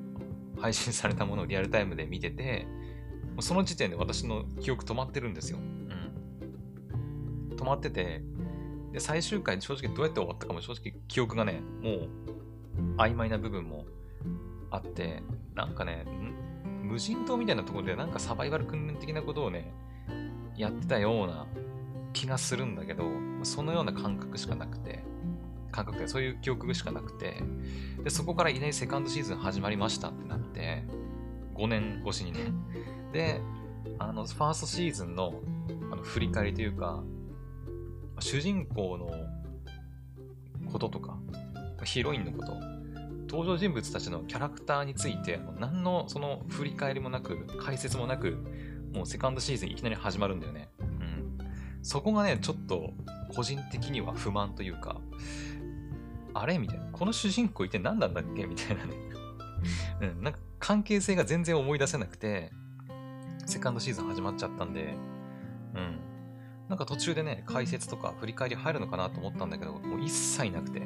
[0.57, 2.67] う配信されたものをリアルタイムで見てて、
[3.39, 5.57] その時点で私の記憶止まってるんですよ。
[5.57, 7.55] うん。
[7.55, 8.21] 止まってて、
[8.91, 12.09] で、最終回正直どうやって終わったかも正直記憶がね、もう
[12.97, 13.85] 曖昧な部分も
[14.69, 15.23] あって、
[15.55, 16.05] なんかね、
[16.83, 19.73] 無人島みたいなところでなんかサバイバル訓練的なことをね、
[20.55, 21.47] やってたような
[22.13, 23.05] 気がするんだけど、
[23.43, 25.03] そのような感覚しかなくて、
[25.71, 27.41] 感覚でそういう記憶しかなくて、
[28.03, 30.83] で、そこからいきなりセカンドシーズン始まりましたってなって、
[31.55, 32.39] 5年越しにね、
[33.13, 33.39] で、
[33.99, 35.35] あの、ファーストシーズンの
[35.91, 37.03] あの振り返りというか、
[38.19, 39.09] 主人公の
[40.71, 41.17] こととか、
[41.83, 42.53] ヒロインのこと、
[43.29, 48.37] 登場人物たちのキャラクターについて、何のその振り返りもなく、解説もなく、
[48.93, 50.69] もうセカンドシーズンいきなり始まるんだよね。
[50.79, 51.37] うん。
[51.81, 52.93] そこがね、ちょっと
[53.35, 55.01] 個人的には不満というか、
[56.33, 56.57] あれ？
[56.57, 56.85] みたいな。
[56.91, 58.45] この主人公一体何なんだっけ？
[58.45, 58.95] みたいなね。
[60.01, 60.23] うん。
[60.23, 62.51] なんか関係性が全然思い出せなくて、
[63.45, 64.95] セカンドシーズン始まっちゃったんで、
[65.75, 65.99] うん。
[66.69, 70.81] なんか途中でね、解説とか振り返り入るのかなと思ったんだけど、もう一切なくて、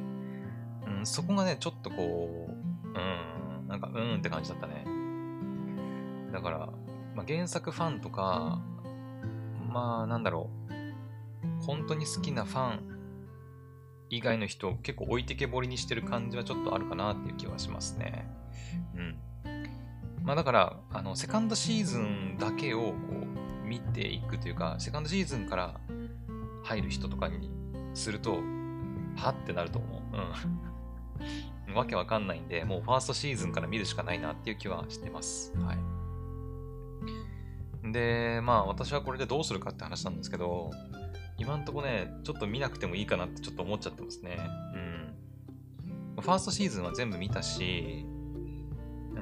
[0.86, 4.86] うん、そこがね、ちょっとこう、うん、なんか、うーんって感じだったね。
[6.32, 6.70] だから、
[7.15, 8.62] まあ、原作ファンとか、
[9.72, 12.98] まあ、なんだろう、本当に好きなファン
[14.10, 18.28] 以外の人を結構置いてけぼりにしてる感じはちょっとあるかなっていう気はしますね。
[18.96, 19.17] うん。
[20.28, 22.94] まあだから、あの、セカンドシーズンだけをこ
[23.63, 25.80] う見ていくというか、セカンドシーズンから
[26.63, 27.50] 入る人とかに
[27.94, 28.42] すると、
[29.16, 30.02] はってなると思う。
[31.70, 31.76] うん。
[31.76, 35.54] わけわかんないんで、もうファーストシーズンから見るしかないなっていう気はしてます。
[35.60, 35.74] は
[37.86, 37.94] い。
[37.94, 40.72] で、まあ私はこれでどうするかって話なんですけど、
[41.38, 44.38] 今んとこね、ちょっと見なくてもいいかなってちょっと思っちゃってますね。
[44.76, 44.78] う
[46.20, 46.22] ん。
[46.22, 48.06] ファーストシーズンは全部見たし、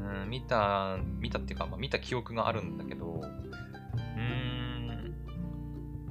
[0.05, 5.15] うん、見た、見たっていうか、まあ、見た記憶があるんだけど、うーん、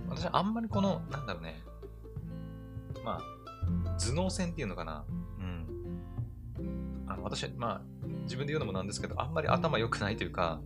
[0.09, 1.63] 私あんまりこの、なんだろうね、
[3.05, 5.05] まあ、頭脳戦っていうのかな、
[5.39, 5.67] うん。
[7.07, 7.83] あの私、まあ、
[8.23, 10.61] 自分で言うのもなんですけど、あんまり頭良くないというか、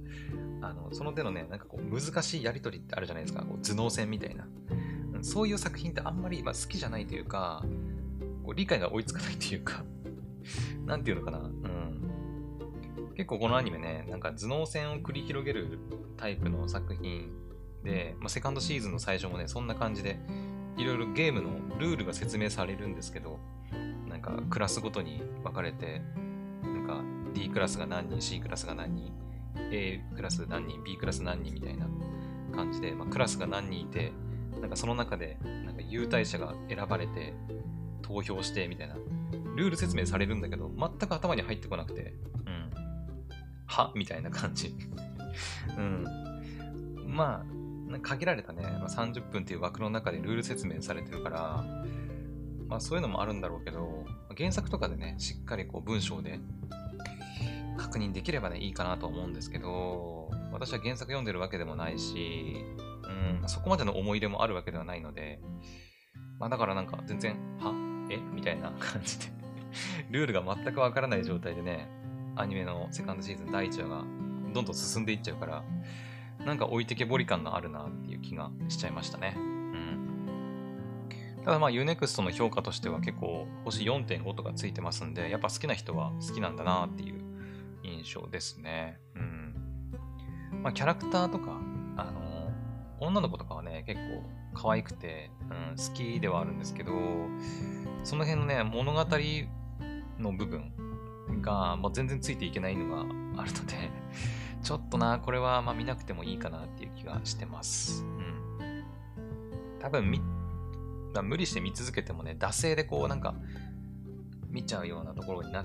[0.60, 4.46] あのその手のね、なんかこう、難しいやりとりってあるじゃないですか、こう頭脳戦みたいな。
[5.22, 7.64] そういう作品ってあんまり、まあ、好きじゃないというか、
[8.44, 9.84] こう理解が追いつかないというか、
[10.86, 11.77] なんていうのかな、うん。
[13.18, 15.80] 結構このアニメね、なんか頭脳戦を繰り広げる
[16.16, 17.32] タイプの作品
[17.82, 20.20] で、まあ、セカンドシーズンの最初もね、そんな感じで、
[20.76, 21.50] いろいろゲームの
[21.80, 23.40] ルールが説明されるんですけど、
[24.08, 26.00] なんかクラスごとに分かれて、
[26.62, 27.02] なんか
[27.34, 29.12] D クラスが何人、C クラスが何人、
[29.72, 31.88] A クラス何人、B クラス何人みたいな
[32.54, 34.12] 感じで、まあ、クラスが何人いて、
[34.60, 37.34] なんかその中で、なんか優待者が選ばれて、
[38.00, 38.94] 投票してみたいな、
[39.56, 42.14] ルール説明されるんだけど、全く頭に入ってこなくて、
[43.68, 43.92] は？
[43.94, 44.74] みたいな感じ。
[45.76, 46.04] うん。
[47.06, 47.44] ま
[47.92, 51.64] あ、限られたね、まあ、30分っていう枠の中でルール説明されてるから、
[52.66, 54.04] まあそういうのもあるんだろうけど、
[54.36, 56.38] 原作とかでね、しっかりこう文章で
[57.78, 62.56] 確認できればね、いいかなと思うんですけど、私は原作読んでるわけでもないし、
[63.40, 65.40] うん、そこまでの思い入れもあるわけではないので、
[66.38, 67.72] まあだからなんか全然、は？
[68.10, 68.18] え？
[68.34, 69.26] みたいな感じで。
[70.10, 71.88] ルールが全くわからない状態でね、
[72.38, 74.04] アニメのセカンドシーズン第1話が
[74.54, 75.64] どんどん進んでいっちゃうから、
[76.44, 79.34] なんか置いてけぼり感があるなっていう気がしちゃいましたね。
[79.36, 80.28] うん。
[81.44, 87.22] ただまあ UNEXT の評価としては結構星4.5とかついてますんで、やっぱ好きな人は好きなんだなっていう
[87.82, 88.98] 印象ですね。
[89.14, 89.54] うん。
[90.62, 91.60] まあ、キャラクターとか、
[91.96, 92.52] あの、
[93.00, 94.22] 女の子とかはね、結構
[94.54, 96.92] 可愛くて、うん、好きではあるんですけど、
[98.04, 99.06] その辺のね、物語
[100.18, 100.72] の部分
[101.40, 103.02] が、まあ、全然ついていけないのが
[103.42, 103.90] あるので、
[104.62, 108.04] ちょっとな、これはま見なくてもいいかなっていう気がしてます。
[108.04, 108.84] うん。
[109.78, 110.20] 多分み、
[111.22, 113.34] 無理して見続けてもね、惰性でこうなんか、
[114.48, 115.64] 見ちゃうようなところになっ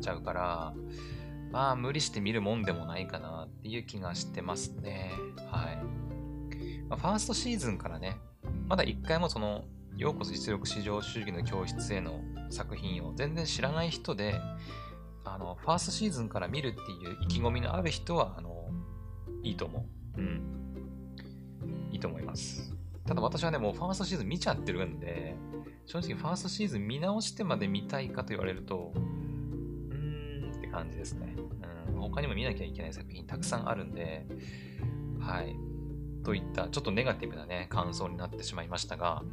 [0.00, 0.74] ちゃうから、
[1.52, 5.12] まあ無理して見るもんでもないかなっていう気がしてますね。
[5.50, 6.04] はい。
[6.88, 8.18] まあ、ファーストシーズンからね、
[8.66, 9.64] まだ一回もその、
[9.96, 14.40] ようこそ実力至上主義の教室への作品を全然知らない人で、
[15.34, 18.68] あの、ファーストシーズンから見るっていう意気込みのある人は、あの、
[19.42, 19.84] いいと思
[20.16, 20.20] う。
[20.20, 20.76] うん。
[21.90, 22.72] いいと思います。
[23.04, 25.34] ただ私はね、もうファーストシーズン見ちゃってるんで、
[25.86, 31.34] 正直ファーストシーズン見直してまで見たいかと言われると、うーんって感じですね。
[31.92, 34.28] うん、他にも見なきゃいけない作品たくさんあるんで、
[35.18, 35.56] はい。
[36.22, 39.24] といったちょっとネガティブなね、感想になってしまいましたが、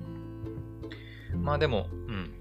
[1.35, 2.40] まあでも、うん。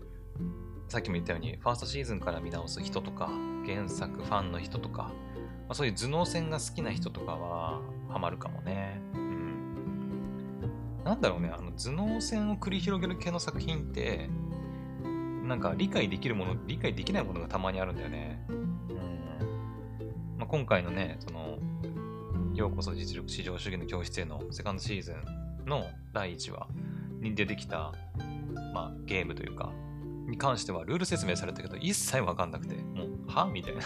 [0.90, 3.30] さっきも言ったように、ファーストシーズンから見直す人とか、
[3.64, 5.12] 原作ファンの人とか、ま
[5.68, 9.00] あ、そういう頭脳戦が好きな人とかは、ハマるかもね。
[9.14, 11.04] うん。
[11.04, 14.28] なんだろうね、あの頭脳戦を繰り広げる系の作品って、
[15.44, 18.44] なんか理解できるもの、理解できないものがたまにあるんだよね。
[18.48, 21.60] うんまあ、今回のね、その、
[22.52, 26.66] ようこそ実力至上主義の教室へのセカンドシーズンの第1話
[27.20, 27.92] に出てきた、
[28.74, 29.72] まあ、ゲームというか、
[30.30, 33.46] に関してはルール説明されたけど、一切わかんなくて、もう、は？
[33.46, 33.80] みたいな。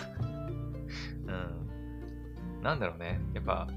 [2.57, 2.63] うん。
[2.63, 3.21] なんだろうね。
[3.35, 3.69] やっぱ、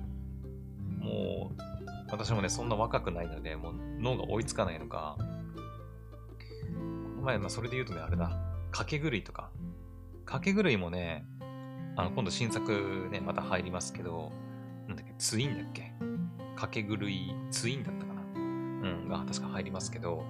[1.00, 1.62] もう、
[2.10, 5.26] 私もね、そんな若くないので、もう脳が追いつかないのか、こ
[7.18, 8.30] の前、まあ、それで言うとね、あれだ、
[8.72, 9.50] 掛け狂いとか、
[10.26, 11.26] 掛け狂いもね、
[11.96, 14.32] あの、今度新作ね、また入りますけど、
[14.88, 15.94] なんだっけ、ツインだっけ？
[16.56, 18.22] 掛け狂い、ツインだったかな？
[18.22, 18.38] う
[19.06, 20.24] ん、が確か入りますけど、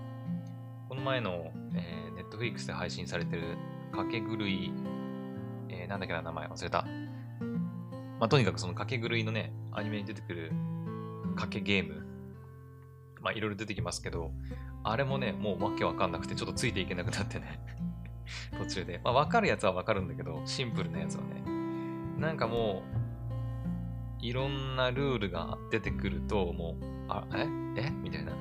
[0.89, 1.51] この前の、
[2.29, 3.57] トフリックスで配信されてる
[3.91, 4.71] 掛け狂い、
[5.69, 6.85] えー、なんだっけな、名前忘れた。
[8.19, 10.51] まあ、とにかくその掛け狂いのね、アニメに出てくる
[11.35, 12.05] 掛けゲーム、
[13.21, 14.31] まあ、いろいろ出てきますけど、
[14.83, 17.59] あれもね、もうわけわかんなくて、ちょっとついていけなくなってね
[18.57, 19.01] 途中で。
[19.03, 21.43] まあ、わかるやつはわかるんだけど、シンプルなやつはね、
[22.17, 22.83] なんかも
[24.21, 27.47] う、いろんなルールが出てくると、もう、あ、え？
[27.77, 27.89] え？
[27.91, 28.31] みたいな。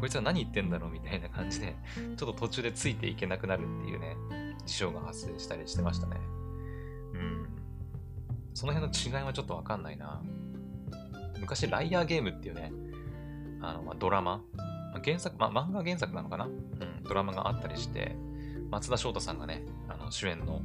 [0.00, 1.76] こいつは何言ってんだろうみたいな感じで、
[2.16, 4.16] ちょっと途中でついていけなくなるっていうね、
[4.66, 6.16] 事象が発生したりしてましたね。
[7.14, 7.48] うん。
[8.54, 10.22] その辺の違いはちょっとわかんないな。
[11.38, 12.72] 昔、ライアーゲームっていうね、
[13.60, 14.42] あの、まあ、ドラマ、
[14.92, 16.46] ま、原作、まあ、漫画原作なのかな？
[16.46, 18.16] うん、ドラマがあったりして、
[18.70, 20.62] 松田翔太さんがね、あの主演の、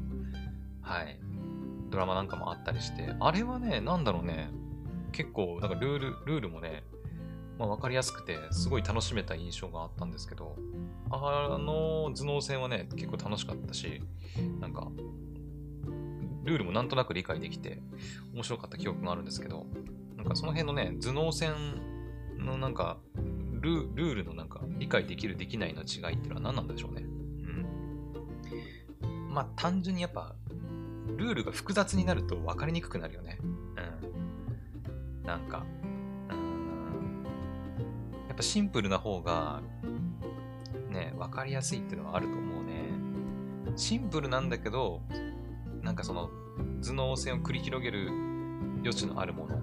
[0.82, 1.20] はい、
[1.90, 4.50] ドラマなんかもあったりして、あれはね、なんだろうね、
[5.12, 6.84] 結構、なんかルール、ルールもね、
[7.58, 10.58] まあ、分かりやすくて、すごい楽しめた印象があったんですけど、
[11.10, 14.02] あの頭脳戦はね、結構楽しかったし、
[14.60, 14.88] なんか、
[16.44, 17.82] ルールもなんとなく理解できて、
[18.34, 19.66] 面白かった記憶があるんですけど、
[20.18, 21.54] なんかその辺のね、頭脳戦
[22.38, 22.98] のなんか
[23.66, 27.02] ル、ルールのなんか、理解できる、できないの違いっていうのは何なんでしょうね。
[29.02, 29.34] うん。
[29.34, 30.36] まあ、単純にやっぱ、
[31.18, 33.40] ルールが複雑になると分かりにくくなるよね。
[33.42, 33.46] う
[35.24, 35.26] ん。
[35.26, 35.66] なんか、
[38.36, 39.62] っぱシンプルな方が、
[40.90, 43.78] ね、分かりやすいっていうのはあると思うね。
[43.78, 45.02] シンプルなんだけど、
[45.82, 46.30] なんかその
[46.82, 48.10] 頭脳戦を繰り広げる
[48.80, 49.62] 余地のあるもの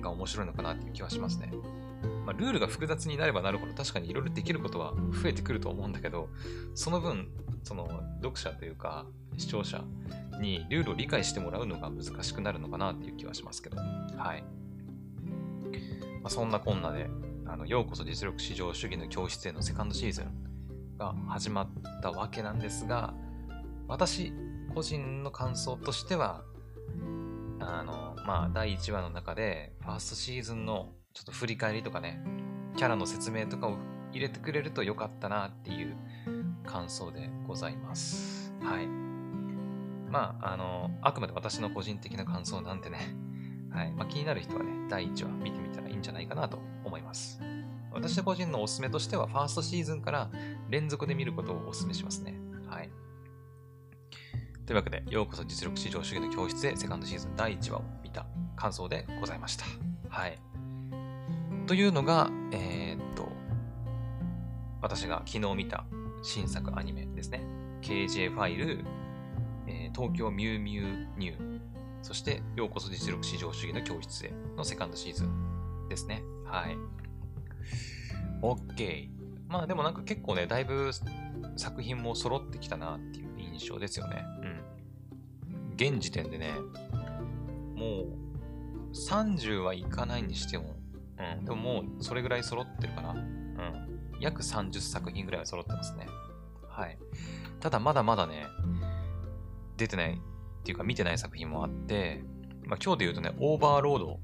[0.00, 1.52] が面白いのかなっていう気はしますね。
[2.26, 6.28] まあ、ルールが複雑になればなるほど確かにいろいろできることは増えてくると思うんだけど、
[6.74, 7.28] その分、
[7.62, 9.06] その読者というか
[9.38, 9.84] 視聴者
[10.40, 13.84] にルールを理解してもらうのが難しくなるのかなっていう気はしますけど、は
[14.34, 14.42] い。
[16.22, 17.08] まあ、そんなこんなで、
[17.46, 21.68] あのようこそ実力至上主義の教室へのセカンドシーズンが始まっ
[22.02, 23.14] たわけなんですが、
[23.86, 24.32] 私
[24.74, 26.42] 個人の感想としては、
[27.60, 32.20] あの、まあ、第1話の中で、ファーストシーズンのちょっと振り返りとかね、
[32.76, 33.76] キャラの説明とかを
[34.12, 35.96] 入れてくれるとよかったなっていう
[36.64, 38.52] 感想でございます。
[38.62, 38.86] はい。
[40.10, 43.14] まあ、あの、あくまで私の個人的な感想なんでね、
[43.74, 43.92] はい。
[43.92, 47.40] まあ、気になる人はね、第1話見てみたらいいんじゃないかなと思います。
[47.92, 50.30] 私個人のおすすめとしては、ファーストシーズンから
[50.70, 52.34] 連続で見ることをお勧めしますね。
[52.68, 52.90] はい。
[54.64, 59.64] というわけで、ようこそ実力至上主義の教室へセカンドシーズン第1話を見た感想でございました。
[60.08, 60.38] はい。
[61.66, 63.28] というのが、えー、っと、
[64.80, 65.84] 私が昨日見た
[66.22, 67.42] 新作アニメですね。
[67.82, 68.84] KJ ファイル、
[69.66, 71.53] えー、東京ミュウミュウニュー、
[72.04, 76.22] そしてようこそ実力至上主義の教室へのセカンドシーズンですね。
[76.44, 76.76] はい。
[78.42, 79.08] OK。
[79.48, 80.90] まあでもなんか結構ね、だいぶ
[81.56, 84.22] 作品も揃ってきたなっていう印象ですよね。
[84.42, 85.72] うん。
[85.76, 86.52] 現時点でね、
[87.74, 90.76] もう30はいかないにしても、
[91.18, 93.12] うん、でももうそれぐらい揃ってるかな。
[93.12, 94.18] うん。
[94.20, 96.06] 約30作品ぐらいは揃ってますね。
[96.68, 96.98] はい。
[97.60, 98.46] ただまだまだね、
[99.78, 100.20] 出てない
[100.64, 102.24] っていうか見てない作品もあって、
[102.64, 104.18] まあ、今日で言うとね、オーバーロード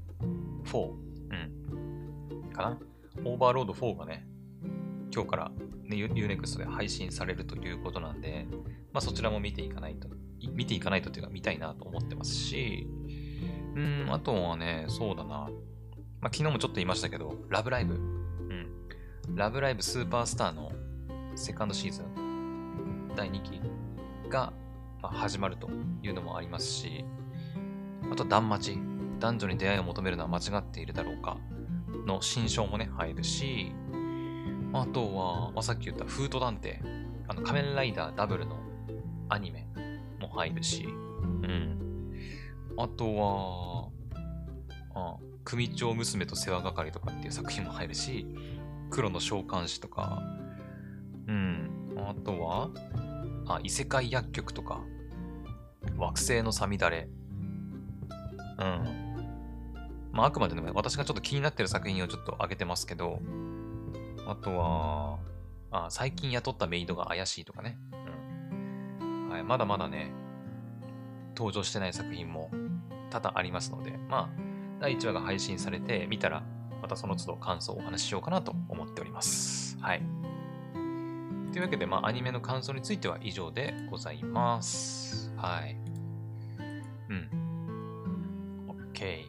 [0.65, 2.79] 4、うん、かな？
[3.23, 4.25] オーバーロード4がね、
[5.13, 5.51] 今日から、
[5.83, 8.47] ね、 U-NEXT で配信されるということなんで、
[8.91, 10.07] まあ、そちらも見ていかないと、
[10.51, 12.87] 見ていかないとというか見たいなと思ってますし、
[13.75, 15.27] うん、あとはね、そうだな。
[16.21, 17.93] まあ、昨日もちょっと言いましたけど、ラブライブ。
[17.93, 19.35] うん。
[19.35, 20.71] ラブライブスーパースターの
[21.35, 23.61] セカンドシーズン、第2期
[24.27, 24.51] が、
[25.09, 25.69] 始まると
[26.03, 27.05] いうのもありますし、
[28.11, 28.75] あと、断末。
[29.19, 31.37] 男女に出会いを求めるのは間違っているだろうか。
[32.05, 33.71] の新章もね、入るし、
[34.73, 36.79] あとは、まあ、さっき言ったフート探偵、
[37.27, 38.57] あの仮面ライダーダブルの
[39.29, 39.67] アニメ
[40.19, 40.87] も入るし、う
[41.47, 42.11] ん。
[42.77, 43.89] あとは、
[44.95, 48.25] あ組長娘と世話係とかっていう作品も入るし、
[48.89, 50.21] 黒の召喚師とか、
[51.27, 51.93] うん。
[51.97, 52.69] あとは、
[53.55, 54.81] あ、異世界薬局とか、
[55.97, 57.07] 惑星のさみだれ、
[58.59, 59.11] うん。
[60.11, 63.19] まあ、あくまでね、私がちょっと気になってる作品をちょっと挙げてますけど、
[64.27, 65.19] あとは、
[65.71, 67.79] あ最近雇ったメイドが怪しいとかね。
[69.01, 69.29] うん。
[69.29, 70.11] はい、まだまだね、
[71.35, 72.51] 登場してない作品も
[73.09, 74.29] 多々ありますので、まあ、
[74.79, 76.43] 第1話が配信されて見たら、
[76.81, 79.77] またその都度感想をお話ししようかなと思っております。
[79.79, 80.20] はい。
[81.51, 85.33] というわけで、まあ、アニメの感想については以上でございます。
[85.35, 85.75] はい。
[87.09, 87.29] うん。
[88.93, 89.25] OK。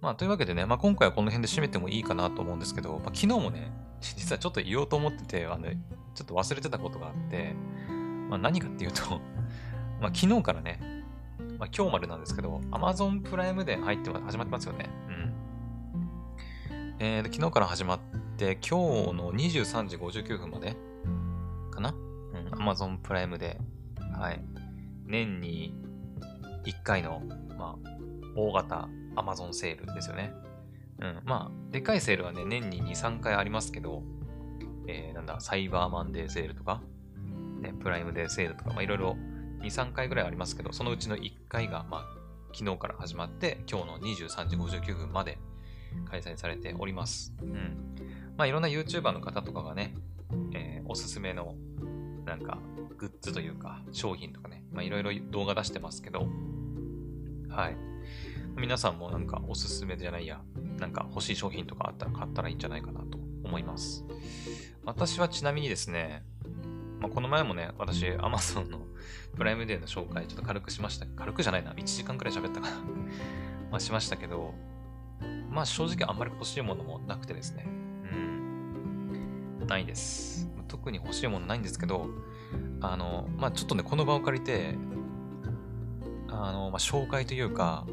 [0.00, 3.70] まあ、というわけでね、まあ、今回はこの辺で締めてもいいかなと思うんですけど、まあ、昨日もね、
[4.00, 5.68] 実はちょっと言おうと思ってて、あの、
[6.14, 7.54] ちょっと忘れてたことがあって、
[8.30, 9.20] まあ、何かっていうと
[10.00, 10.80] まあ、昨日からね、
[11.58, 14.88] まあ、今日までなんですけど、Amazon プライムで入って始まってますよね。
[15.08, 15.34] うん。
[17.00, 18.00] えー、昨日から始まっ
[18.38, 20.74] て、今日の23時59分まで
[21.82, 21.90] な？
[21.90, 23.58] うん、Amazon プライムで、
[24.18, 24.42] はい。
[25.06, 25.74] 年に
[26.64, 27.22] 1回の、
[27.58, 27.90] まあ、
[28.36, 30.32] 大型 Amazon セールですよね。
[31.00, 31.20] うん。
[31.24, 34.02] まあ、でかいセールはね、年に2、3回ありますけど、
[34.86, 36.82] えー、なんだ、サイバーマンデーセールとか、
[37.60, 39.16] ね、プライムデーセールとか、まあ、いろいろ
[39.60, 42.04] 2、3回ぐらいありますけど、そのうちの1回が、まあ、
[42.54, 45.38] 昨日から始まって、今日の23時59分まで
[46.10, 47.34] 開催されております。
[47.42, 47.94] うん。
[48.36, 49.94] まあ、いろんな YouTuber の方とかがね、
[50.54, 51.54] えー、おすすめの、
[52.24, 52.58] なんか、
[52.96, 56.26] グッズというか、商品とかね、ま、いろいろ動画出してますけど、
[57.48, 57.76] はい。
[58.56, 60.40] 皆さんもなんかおすすめじゃないや、
[60.78, 64.04] なんか欲しい商品とかあったら買ったらいいんじゃないかなと思います。
[64.84, 66.22] 私はちなみにですね、
[67.00, 68.80] まあ、この前もね、私、Amazon の
[69.36, 71.06] プライムデーの紹介ちょっと軽くしました。
[71.06, 71.72] 軽くじゃないな。
[71.72, 72.76] 1時間くらい喋ったかな
[73.70, 74.54] まあしましたけど、
[75.50, 77.66] まあ正直あんまり欲しいものもなくてですね。
[79.60, 79.66] うん。
[79.66, 80.51] ないです。
[80.72, 82.06] 特に欲しいものないんですけど、
[82.80, 84.74] あの、まあちょっとね、この場を借りて、
[86.28, 87.86] あの、まあ紹介というか、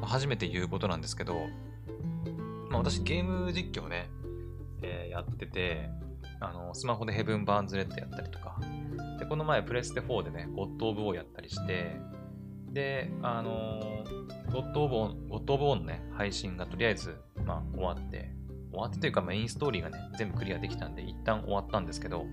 [0.00, 1.34] 初めて言うことなんですけど、
[2.70, 4.08] まあ、私ゲーム実況ね、
[4.80, 5.90] えー、やってて、
[6.40, 8.58] あの、スマホでヘブン・バーンズ・レッドやったりとか、
[9.18, 11.96] で、この前プレステ4でね、ゴッド・オブ・ウォーやったりして、
[12.72, 13.80] で、あの
[14.52, 18.35] ゴッド・オブ・ウォー、ゴッド・オブ・ウォーのね、配信がとりあえず、まあ、終わって、
[18.76, 22.26] 終わってというかメインストーリーがね、全部クリアできたんで、一旦終わったんですけど、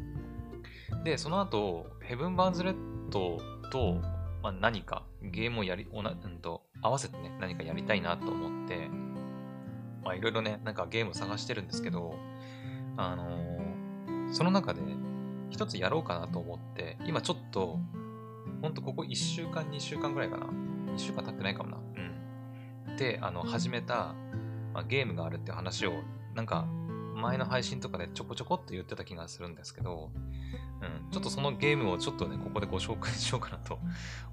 [1.04, 3.38] で、その後、ヘブン・バーンズ・レッド
[3.72, 3.96] と、
[4.42, 8.90] まあ、何かゲームをやり、おなうんと、合わせてね、何かやりたいなと思って、
[10.04, 12.16] まあいろいろね、なんかゲームを探してるんですけど、
[12.98, 14.82] あのー、その中で
[15.50, 17.80] 一つやろうかなと思って、今ちょっと、
[18.62, 20.48] ほんとここ1週間、2週間ぐらいかな。
[20.94, 21.78] 2週間経ってないかもな。
[22.88, 22.98] うん。
[22.98, 24.14] で、あの、始めた、
[24.74, 25.94] まあ、ゲームがあるって話を、
[26.36, 26.68] なんか、
[27.16, 30.12] 前の配信とかでちょこちょこっと言ってた気がするんですけど、
[30.82, 33.80] うん、ちょっとそのゲームをちょっとね、ここでご紹介 しようかなと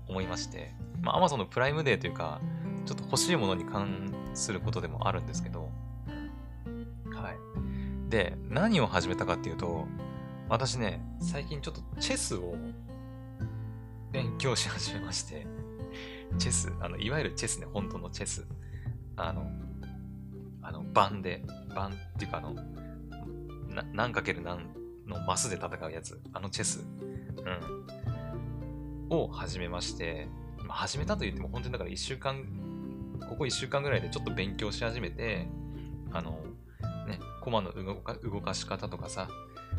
[0.09, 2.41] 思いまして、まあ、Amazon のプライムデーというか、
[2.87, 5.71] ちょっと欲しいものに関することでもあるんですけど、
[7.13, 8.11] はい。
[8.11, 9.87] で、何を始めたかっていうと、
[10.49, 12.57] 私ね、最近ちょっとチェスを
[14.11, 15.47] 勉強し始めまして、
[16.39, 18.47] チェス、あの、いわゆるチェスね、本当のチェス。
[19.17, 19.47] あの、
[20.63, 21.45] あの、盤で、
[21.75, 22.55] 盤っていうかあの、
[23.69, 24.59] な何かける何
[25.07, 26.85] のマスで戦うやつ、あのチェス、
[29.11, 30.29] うん、を始めまして、
[30.69, 32.45] 始めたと言っても本当にだから1週間、
[33.29, 35.49] ここ1週間ぐらいでちょっと勉強し始めて、
[36.13, 36.39] あの、
[37.07, 39.29] ね、コマの動か動かし方とかさ、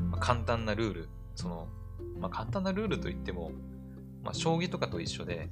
[0.09, 1.67] まあ、簡単なルール、その、
[2.19, 3.51] まあ、簡単なルールといっても、
[4.23, 5.49] まあ、将棋とかと一緒で、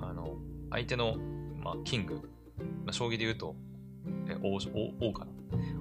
[0.00, 0.36] あの、
[0.70, 1.16] 相手の、
[1.62, 2.14] まあ、キング、
[2.84, 3.56] まあ、将棋で言うと、
[4.28, 5.30] え王王王かな？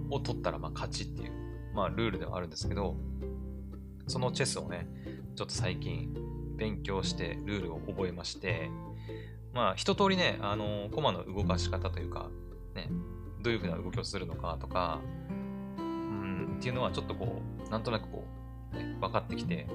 [0.10, 1.32] を取ったらまあ勝ちっていう、
[1.74, 2.96] まあ、ルールではあるんですけど、
[4.08, 4.88] そのチェスをね、
[5.36, 6.14] ちょっと最近
[6.56, 8.70] 勉強してルールを覚えまして、
[9.54, 12.30] まあ一通りね、あの、コマの動かし方というか、
[12.76, 12.90] ね、
[13.42, 15.00] どういう風な動きをするのかとか、
[15.78, 18.26] うん、っていうのはちょっとこう、なんとなくこ
[18.74, 19.68] う、ね、分かってきて、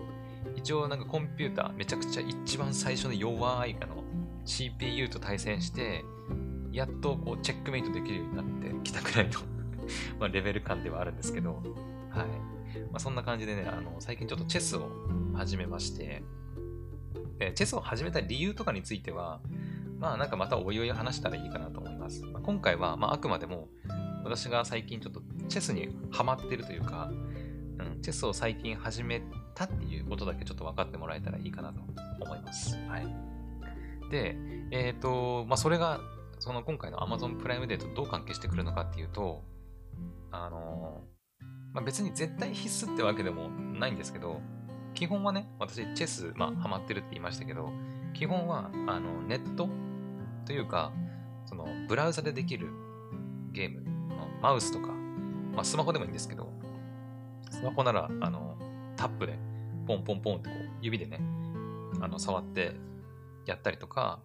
[0.56, 4.04] 一応なんかコンピューター、めちゃくちゃ一番最初の弱いあの
[4.44, 6.04] CPU と対戦して、
[6.72, 9.40] やっとこうチェックメイトできるようになってきたくらいの
[10.18, 11.62] まレベル感ではあるんですけど、
[12.10, 12.26] はい。
[12.92, 14.88] まあ、そんな感じでね、あの、最近ちょっとチェスを
[15.34, 16.22] 始めまして、
[17.38, 19.40] でチェスを始めた理由とかについては、
[19.98, 22.24] まあなんかまたおいおい話したらいいかなと思います。
[22.24, 23.68] まあ、今回は、まあくまでも、
[24.24, 29.22] 私が最近ちょっとチェスにハマってるというか、うん、チェスを最近始め
[29.54, 31.80] たっていうことだけちょっと分かってもらえたらいいかなと
[32.20, 32.76] 思います。
[32.86, 34.10] はい。
[34.10, 34.36] で、
[34.70, 36.00] えっ、ー、と、まあそれが、
[36.40, 39.42] その今回の Amazon プライムデーとどう関係してくるのかっていうと、
[40.32, 41.02] あの
[41.72, 44.40] まあ、別に絶対必須ってわけでもないんですけど、
[44.94, 47.70] 基本はね、私、チェス、まあ、ハマってるって言いましたけど、
[48.14, 49.68] 基本は、あの、ネット
[50.46, 50.92] というか、
[51.46, 52.68] その、ブラウザでできる
[53.52, 53.82] ゲーム、
[54.42, 54.88] マウスとか、
[55.54, 56.50] まあ、スマホでもいいんですけど、
[57.50, 58.56] スマホなら、あの、
[58.96, 59.38] タップで、
[59.86, 61.20] ポンポンポンってこう、指でね、
[62.00, 62.74] あの、触って
[63.46, 64.20] やったりとか、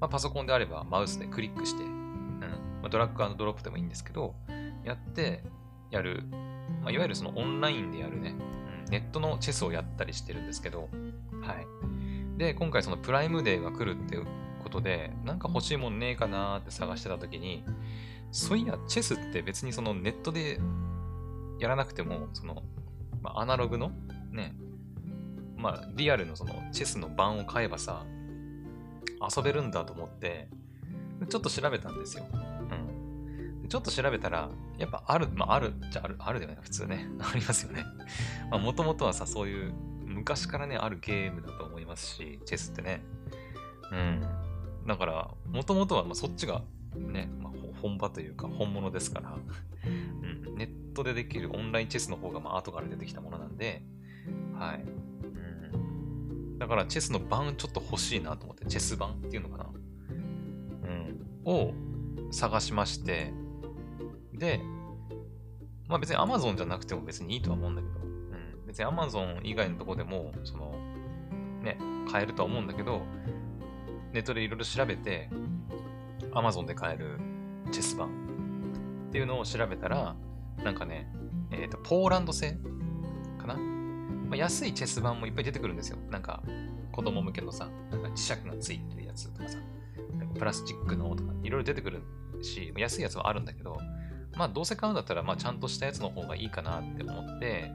[0.00, 2.40] まあ、パソコンであれば、マウスでクリックして、うん、
[2.82, 4.34] まあ、ドラッグドロップでもいいんですけど、
[4.84, 5.42] やって
[5.90, 6.24] やる。
[6.82, 8.34] まあ、いわゆるそのオンラインでやるね、
[8.86, 10.88] うん、ネットのチェスをやったりしてるんですけど、
[11.42, 12.38] はい。
[12.38, 14.18] で、今回そのプライムデーが来るって
[14.62, 17.64] ことで、なんか欲しいもんねえかなーって探してた時に、
[18.30, 20.60] そういや、チェスって別にそのネットで
[21.58, 22.62] やらなくても、その、
[23.22, 23.90] まあ、アナログの
[24.30, 24.54] ね、
[25.56, 28.04] まあ、リアルのそのチェスの盤を買えばさ、
[29.36, 30.48] 遊べるんだと思って、
[31.28, 32.26] ちょっと調べたんですよ。
[32.32, 32.98] うん
[33.68, 34.48] ちょっと調べたら、
[34.78, 37.06] やっぱある、まああるじゃある、あるだよね、普通ね。
[37.20, 37.84] ありますよね。
[38.50, 39.74] まあもともとはさ、そういう
[40.06, 43.02] 昔からね、あるゲームだと思いますし、チェスってね。
[43.92, 44.86] うん。
[44.86, 46.62] だから、もともとはまあそっちが
[46.96, 47.52] ね、まあ、
[47.82, 49.36] 本場というか本物ですから、
[49.86, 53.82] うん、ネットでできるオンラインチェスの方がまあ後から出てきたものなんで、
[54.54, 54.84] はい。
[56.58, 59.66] だからチェスの盤ちょっと欲しいなと思って、チェス盤っていうのかな。
[60.84, 61.18] うん。
[61.44, 61.72] を
[62.30, 63.32] 探しまして、
[64.34, 64.60] で、
[65.88, 70.74] まあ別に Amazon じゃなくても別にいいとは思うんだけど、うん、別に Amazon 以外のとこでも、その、
[71.62, 71.78] ね、
[72.10, 73.02] 買えるとは思うんだけど、
[74.12, 75.30] ネットでいろいろ調べて、
[76.32, 77.18] Amazon で買える
[77.70, 78.08] チェス版
[79.08, 80.16] っていうのを調べたら、
[80.64, 81.10] なんかね、
[81.50, 82.58] えっ、ー、と、ポーランド製
[83.38, 83.56] かな、
[84.28, 85.98] まあ、安いチェス版もいっぱい出てくるんですよ。
[86.10, 86.42] なんか、
[86.92, 89.58] 子供向けのさ、なんか磁石がついてるやつとかさ、
[90.38, 92.02] プラスチックのとか、いろいろ出てくる
[92.42, 93.78] し、安いやつはあるんだけど、
[94.36, 97.72] まあどうせ買うんだったら、まあちゃんとしたやつの方がいいかなって思って、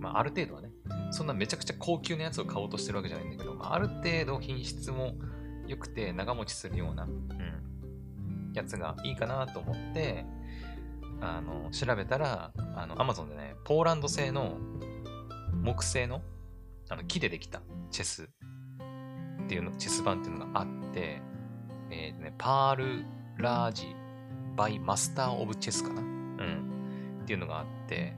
[0.00, 0.70] まあある程度はね、
[1.10, 5.14] そんなめちゃくちゃ高級なやつを買おうとしてるわけじゃないんだけど、まあ、ある程度品質も
[5.66, 10.24] 良くて長持ちするような、うん、やつがいいかなと思って、
[11.20, 14.58] あの、調べたら、あの、アマゾンでね、ポーランド製の
[15.52, 16.22] 木製の
[16.88, 21.22] あの木でできたチェスっていうの、チェス盤っていうのがあって、
[21.90, 23.04] え、ー、ね、 Pearl
[23.38, 23.94] Large
[24.56, 26.00] by Master of Chess かな？
[26.00, 27.20] うん。
[27.22, 28.14] っていうのがあって、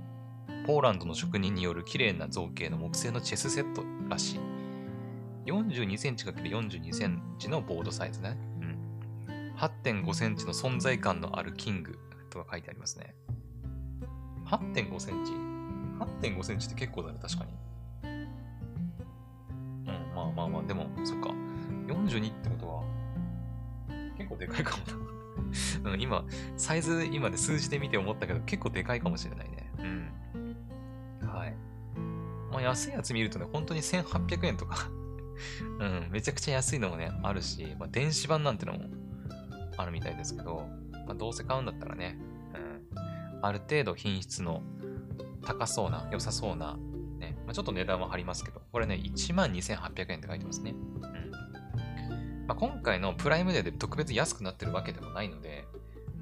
[0.66, 4.40] ポーランドの職人による綺麗な造形の木製のチェスセットらしい。
[5.46, 8.36] 42センチ ×42 センチのボードサイズね。
[8.60, 9.54] うん。
[9.56, 11.98] 8.5センチの存在感のあるキング
[12.30, 13.14] とか書いてありますね。
[14.46, 15.32] 8.5センチ？
[15.98, 17.50] ?8.5 センチって結構だね、確かに。
[19.86, 21.30] うん、まあまあまあ、でも、そっか。
[21.86, 22.82] 42ってことは、
[24.16, 25.14] 結構でかいかもな
[25.92, 26.24] うん、今、
[26.56, 29.70] サイズ、今で数字で見て思ったけど、結構でかいかもしれないね。
[29.78, 29.82] う
[31.26, 31.28] ん。
[31.28, 31.54] はい。
[32.50, 34.88] まあ、安いやつ見るとね、本当に1800円とか
[35.80, 38.84] うん、めちゃくちゃ安いのもね、あるし、まあ、電子版なんてのも
[39.76, 40.68] あるみたいですけど、
[41.06, 42.16] まあ、どうせ買うんだったらね、
[42.54, 44.62] うん、ある程度品質の
[45.44, 46.76] 高そうな、良さそうな、
[47.18, 50.72] ね、まあ、ちょっと値段は張りますけど、これね、12,800円って書いてますね。
[50.72, 51.30] うん。
[52.46, 55.64] まあ、今回のプライムデーで特別安くなってるわけでもないので、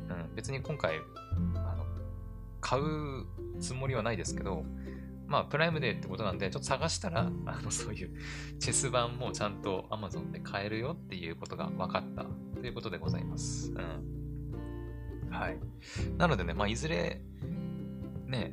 [0.08, 0.96] うん、別に今回、
[1.56, 1.86] あの、
[2.60, 3.26] 買う
[3.60, 4.64] つもりはないですけど、
[5.26, 8.10] まあ、プライムデーってことなんで、ちょっと探したら、あの、そういう
[8.58, 12.26] チェス版もちゃんと Amazon で買えるよっていうことが分かった
[12.60, 13.72] ということでございます。
[13.72, 15.30] うん。
[15.30, 15.58] はい。
[16.18, 17.22] なのでね、まあ、いずれ、
[18.26, 18.52] ね、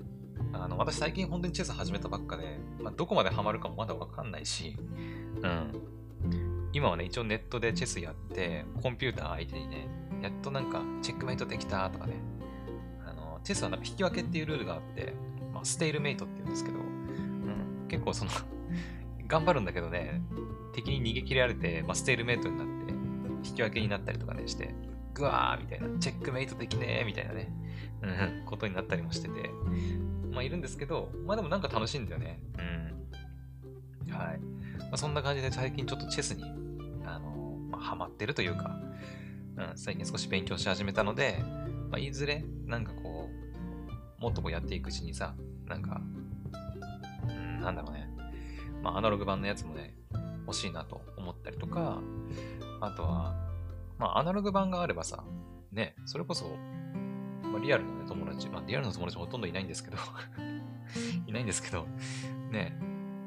[0.53, 4.75] あの、私最近本当にチェス始めたばっかで、まあ、どこまでハマるかもまだ分かんないし、
[5.41, 5.73] うん。
[6.73, 9.87] 今はね、一応ネットでチェスやって、コンピューター相手にね、
[10.21, 12.13] やっとなんか、チェックメイトできたとかね、
[13.05, 15.13] あの、チェスはなんか引き分けっていうルールがあって、
[15.53, 18.31] まあ、ステイルメイトって言うんですけど、うん、結構その
[19.27, 20.21] 頑張るんだけどね、
[20.73, 22.93] 敵に逃げ切られて、まあ、ステイルメイトになって、
[23.49, 24.73] 引き分けになったりとかねして、
[25.13, 27.51] グワーみたいな、チェックメイトできねーみたいなね、
[28.01, 28.07] う
[28.43, 29.49] ん、ことになったりもしてて、
[30.31, 32.39] まあいるんですけど、まあでもなんか楽しいんだよね。
[32.57, 34.13] うん。
[34.13, 34.39] はい。
[34.39, 36.43] まあ、そんな感じで最近ちょっとチェスに、
[37.05, 38.75] あのまあ、ハマってるというか、
[39.57, 41.39] うん、最近少し勉強し始めたので、
[41.89, 43.29] まあ、いずれ、なんかこ
[44.19, 45.35] う、もっとこうやっていくうちにさ、
[45.67, 46.01] なんか、
[47.27, 48.09] うん、なんだろうね。
[48.81, 49.95] まあ、アナログ版のやつもね、
[50.45, 52.01] 欲しいなと思ったりとか、
[52.81, 53.35] あとは、
[53.97, 55.23] まあ、アナログ版があればさ、
[55.71, 56.55] ね、それこそ、
[57.51, 59.97] まあ、リアルのね、友達、まあ、リアルの友達ほとんどいないんですけど
[61.27, 61.87] いないんですけど、
[62.51, 62.77] ね、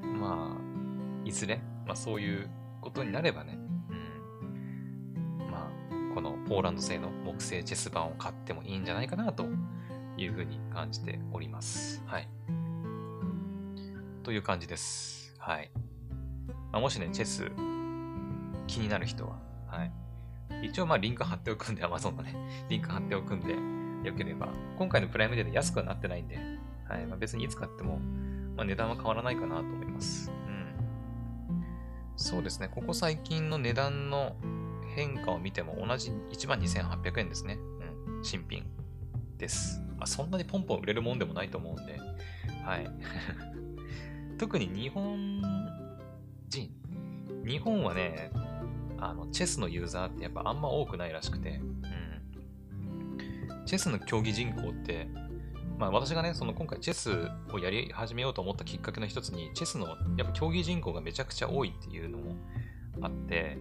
[0.02, 2.50] まあ、いずれ、まあ、そういう
[2.80, 3.58] ことになればね、
[3.90, 9.46] うん、まあ、このポーランド製の木製チェス盤を買ってもいいんじゃないかなと
[10.16, 12.02] いうふうに感じております。
[12.06, 12.28] はい。
[14.22, 15.34] という感じです。
[15.38, 15.70] はい。
[16.72, 17.50] まあ、もしね、チェス
[18.66, 19.92] 気になる人は、はい。
[20.62, 22.34] 一応まあリンク貼っておくんで、Amazon のね、
[22.68, 23.56] リンク貼っておくんで、
[24.04, 24.48] よければ、
[24.78, 26.38] 今回のプライムデーで安くはなってないんで、
[26.88, 27.06] はい。
[27.06, 27.98] まあ、別にいつ買っても、
[28.56, 30.30] まあ、値段は変わらないかなと思います。
[30.30, 31.64] うん。
[32.16, 32.68] そうですね。
[32.68, 34.36] ここ最近の値段の
[34.94, 37.58] 変化を見ても同じ12,800円ですね。
[38.06, 38.24] うん。
[38.24, 38.64] 新品
[39.38, 39.80] です。
[39.96, 41.98] まあ、そんなにポンポン売れるもんでもないと思うんで、
[42.64, 42.90] はい。
[44.38, 45.42] 特に日本
[46.48, 46.70] 人、
[47.46, 48.30] 日本はね、
[48.98, 51.60] あの、チェスのユーザーってやっぱあんま多くないらしくて、
[53.66, 55.08] チェスの競技人口って、
[55.78, 62.36] まあ私がね、その今回チェスをやり始めようと思ったきっかけの一つに、チェスのやっぱ競技人口がめちゃくちゃ多いっていうのも
[63.00, 63.58] あって、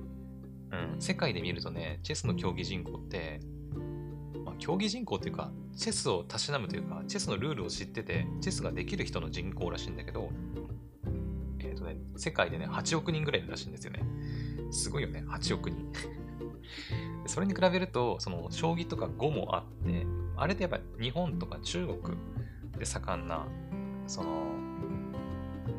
[0.71, 3.39] うん、世界で見るとね、チェスの競技人口って、
[4.45, 10.29] まあ競技人口っていうか、チェスをたしなむというか、チェスのルールを知ってて、チェスができる人の人口らしいんだけど、
[11.59, 14.03] えっ、ー、とね、世界でね、8億人ぐらいいるらしいんですよね。
[14.71, 15.91] すごいよね、8億人。
[17.25, 19.63] それに比べると、その、将棋とか碁もあっ、
[20.41, 22.17] あれってやっぱ日本とか中国
[22.79, 23.45] で盛んな、
[24.07, 24.41] その、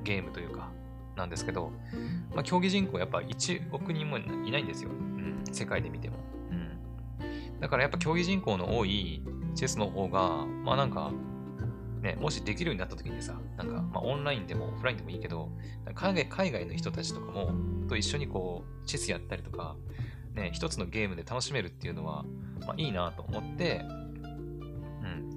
[0.05, 0.71] ゲームというか、
[1.17, 1.73] なんですけど、
[2.33, 4.91] まあ、競技人口やっぱ1億人もいないんですよ。
[4.91, 6.17] うん、世界で見ても。
[6.51, 6.79] うん
[7.61, 9.23] だからやっぱ競技人口の多い
[9.55, 11.13] チェスの方が、まあなんか、
[12.01, 15.49] ね、もしできるようになった時にさ、なんか、まあオンラインでもオフラインでもいいけど、
[15.95, 17.53] 海外海外の人たちとかも、
[17.89, 19.77] と一緒にこう、チェスやったりとか、
[20.35, 22.25] ね、一つのゲームで楽しめるっていうのは、
[22.67, 23.85] まあいいなと思って、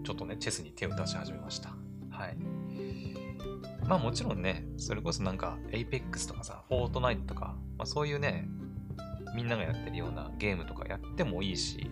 [0.05, 1.69] ちょっとね、チェスに手を出し始めました。
[2.11, 2.37] はい。
[3.87, 8.47] まあもちろんね、それこそなんか、Apex とかさ、フォートナイトとか、まあそういうね、
[9.35, 11.89] みんながやってるようなゲームとかやってもいいし、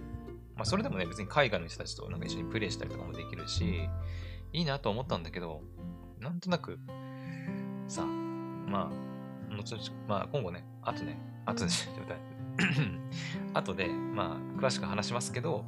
[0.56, 3.90] まあ、それでもね、別に海外の人たちとなんか一緒にプレイしたりとかもできるし、
[4.54, 5.62] いいなと思ったんだけど、
[6.20, 6.80] なんとなく、
[7.88, 8.92] さ、ま
[9.52, 11.72] あ、もちろん、まあ、今後ね、あとね、あとで、
[13.54, 15.66] あとで、まあ、詳しく話しますけど、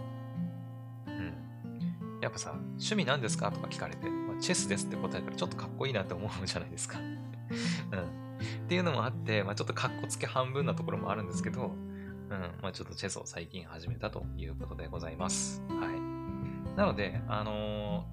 [2.26, 6.97] やっぱさ、趣味何ですかとか聞かれて、まあ、チェスですって答えたらちょっとかっこいいなって思うじゃないですか。
[6.99, 7.05] うん。
[7.05, 12.30] っていうのもあって、まあ、ちょっとかっこつけ半分なところもあるんですけど、うん、
[12.63, 15.61] まあちょっとチェスを最近始めたということでございます。
[15.69, 16.76] はい。
[16.76, 18.07] なので、あの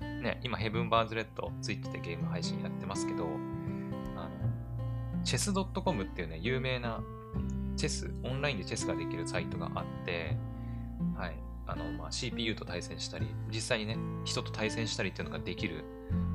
[0.00, 3.24] ー、ね、今、ヘブンバーズレッド、ツイッチでゲーム配信やってますけど、
[4.14, 4.30] あの、
[5.24, 7.02] チェス .com っていうね、有名な
[7.76, 10.36] チェス、オンラインでチェスができるサイトがあって、
[11.66, 15.84] あの、まあ、CPU と対戦したり、実際にね、人と対戦したりっていうのができる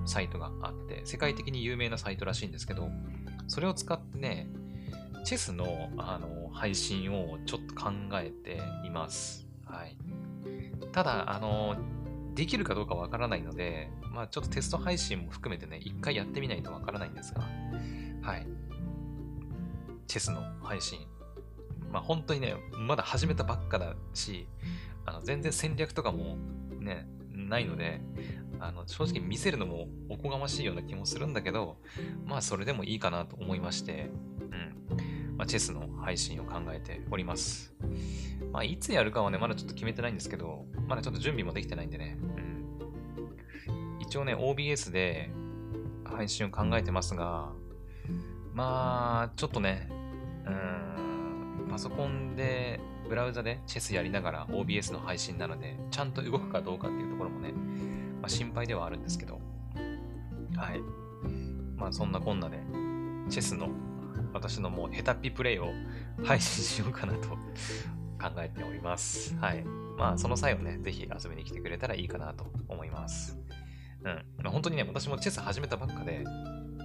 [0.05, 2.89] サイトがあって、世界的に有名なサイトらしいんですけど、
[3.47, 4.49] それを使ってね、
[5.23, 9.47] チェスのあの配信をちょっと考えています。
[9.65, 9.97] はい。
[10.91, 11.75] ただ、あの、
[12.35, 17.41] できるかどうかわからないので、まあちょっとテスト配信も含めてね、一回やってみないとわからないんですが、
[18.21, 18.47] はい。
[20.07, 20.99] チェスの配信。
[21.91, 24.47] まあ本当にね、まだ始めたばっかだし、
[25.09, 26.37] あの全然戦略とかも
[26.79, 28.01] ね、ないので、
[28.59, 31.77] あの正直見せるのもおこがましいような気もするんだけど、
[32.25, 35.35] まあそれでもいいかなと思いまして、うん。
[35.35, 37.73] まあ、チェスの配信を考えております。
[38.51, 43.99] まあいつやるかはね、まだちょっと決めてないんですけど、まだちょっと準備もできてないんでね、うん。
[43.99, 45.31] 一応ね、OBS で
[46.03, 47.51] 配信を考えてますが、
[48.53, 49.89] まあ、ちょっとね、
[50.45, 50.49] う
[51.65, 52.79] ん、パソコンで、
[53.09, 57.51] ブラウザでチェスやりながら OBS の配信なので、ちゃんと動くかどうかっていうところもね、
[58.21, 59.41] まあ、心配ではあるんですけど、
[60.55, 60.81] はい。
[61.75, 62.59] まあそんなこんなで、
[63.29, 63.69] チェスの
[64.31, 65.71] 私のもうヘタピプレイを
[66.23, 67.29] 配信しようかなと
[68.21, 69.35] 考えております。
[69.37, 69.63] はい。
[69.97, 73.39] まあその際をね、ぜひ遊びに来てくれたらいいかなと思います。
[74.03, 74.05] うん。
[74.43, 76.23] まあ本当にね、私もチェス始めたばっかで、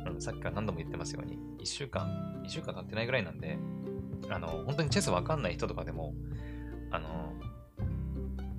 [0.07, 3.59] うん、さっきから何度も言ってますように、1週間、1週間経ってないぐらいなんで、
[4.31, 6.15] あの、本当にチェスわかんない人とかでも、
[6.91, 7.33] あの、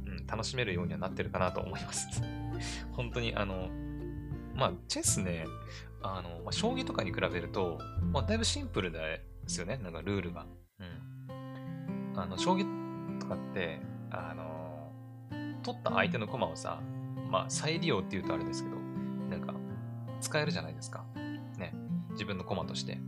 [0.07, 2.22] うん、楽しめるようにはなってるかなと思います。
[2.91, 3.70] 本当に、あの、
[4.55, 5.45] まあ、チェスね、
[6.01, 7.80] あの、まあ、将棋とかに比べると、
[8.11, 10.45] まあ、だいぶシンプルですよね、なんかルールが。
[10.80, 12.20] うん。
[12.20, 13.80] あの、将棋とかって、
[14.11, 14.91] あの、
[15.63, 16.80] 取った相手の駒をさ、
[17.30, 18.76] まあ、再利用って言うとあれですけど、
[19.30, 19.53] なんか、
[20.22, 21.03] 使えるじゃないですか。
[21.57, 21.74] ね。
[22.11, 22.99] 自分の駒として。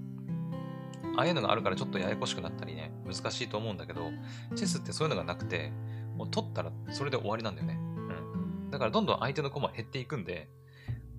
[1.18, 4.12] ああいうのがあるからちょっとややこしくなったりね、難しいと思うんだけど、
[4.56, 5.72] チェスってそういうのがなくて、
[6.16, 7.78] もう取ったらそれで終わりなんだよね。
[7.82, 10.50] うんだからどんどん相手の駒減っていくんで、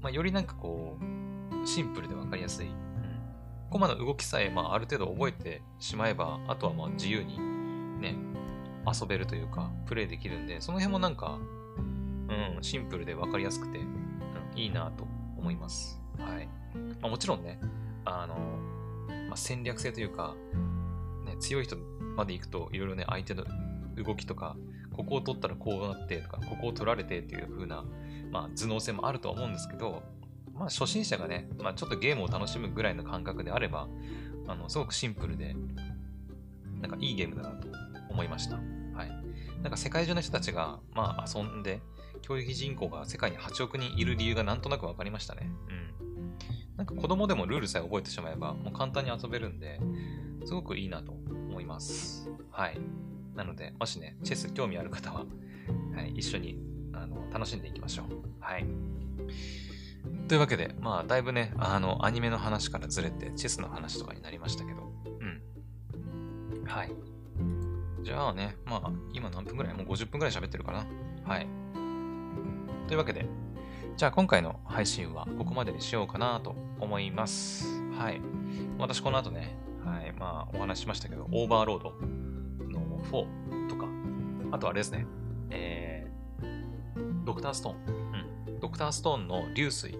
[0.00, 2.66] まあ、よりなんかこう、シンプルでわかりやすい。
[2.66, 2.74] うん。
[3.70, 7.38] 駒の動きさえ、まあ、ある程度覚えてしまえば、あとはまあ自由に
[8.00, 8.16] ね、
[8.86, 11.38] 遊べるというか、プレイできるんで、その辺もなんか、
[11.78, 15.04] うん、シンプルでわかりやすくて、うん、いいなと
[15.36, 16.00] 思います。
[16.18, 16.48] はい。
[17.00, 17.58] まあ、もちろんね、
[18.04, 18.36] あの、
[19.28, 20.34] まあ、戦略性というか、
[21.24, 21.76] ね、強い人
[22.16, 23.44] まで行くと、いろいろね、相手の
[23.96, 24.56] 動きとか、
[24.92, 27.84] ここを取ったらこうなってとか、ここを取られてっていう風な、
[28.30, 30.02] まあ、頭脳性もあるとは思うんですけど、
[30.54, 33.88] まあ、初心者がね、まあ、ちょっとゲームを楽しむぐらいの感覚であれば、
[34.48, 35.54] あの、すごくシンプルで、
[36.80, 37.68] なんかいいゲームだなと
[38.10, 38.56] 思いました。
[38.56, 39.10] はい。
[39.62, 41.80] なんか世界中の人たちが、まあ、遊んで、
[42.22, 45.50] 教育人口が世界に8億人いる理由がなんとなく分かりましたね。
[46.00, 46.07] うん。
[46.78, 49.80] なんか子供でもルールさえ覚えてしまえば、もう簡単に遊べるんで、
[50.44, 52.30] すごくいいなと思います。
[52.52, 52.80] はい。
[53.34, 55.26] なので、もしね、チェス興味ある方は、
[55.94, 56.56] はい、一緒に
[56.92, 58.06] あの楽しんでいきましょう。
[58.38, 58.66] はい。
[60.28, 66.64] というわけで、まあ、だいぶね、あの、アニメの話からずれて、チェスの話とかになりましたけど、うん。
[66.64, 66.92] はい。
[68.04, 69.74] じゃあね、まあ、今何分ぐらい？
[69.74, 70.86] もう50分ぐらい喋ってるかな。
[71.24, 71.46] はい。
[72.86, 73.26] というわけで、
[73.98, 77.66] じゃあ今回の配信はここまでにしようかなと思います。
[77.98, 78.20] はい。
[78.78, 81.90] 私この後ね、はい、まあお話ししましたけど、オーバーロード
[82.68, 83.88] の4とか、
[84.52, 85.04] あとあれですね、
[85.50, 88.50] えー、ドクターストーン。
[88.50, 88.60] うん。
[88.60, 89.98] ドクターストーンの流水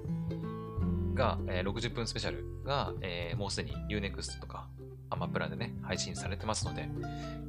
[1.15, 4.69] が、えー、60分スペシャルが、えー、もうすでに Unext とか
[5.11, 6.89] アマプラでね、配信されてますので、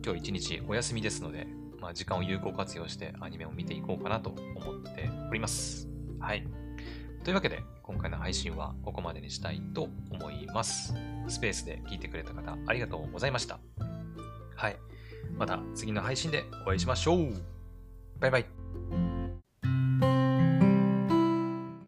[0.04, 1.46] 今日一日お休みですので、
[1.80, 5.89] まあ、時間を有効活用してアニメを見ていこうかなと思っております。
[6.20, 6.48] はい。
[7.24, 10.94] というわけで、今回の配信はここまでにしたいと思います。
[11.28, 13.60] スペースで聞いてくれた方、ありがとうございました。
[14.56, 14.78] はい。
[15.38, 17.34] また次の配信でお会いしましょう。
[18.20, 18.59] バイバイ。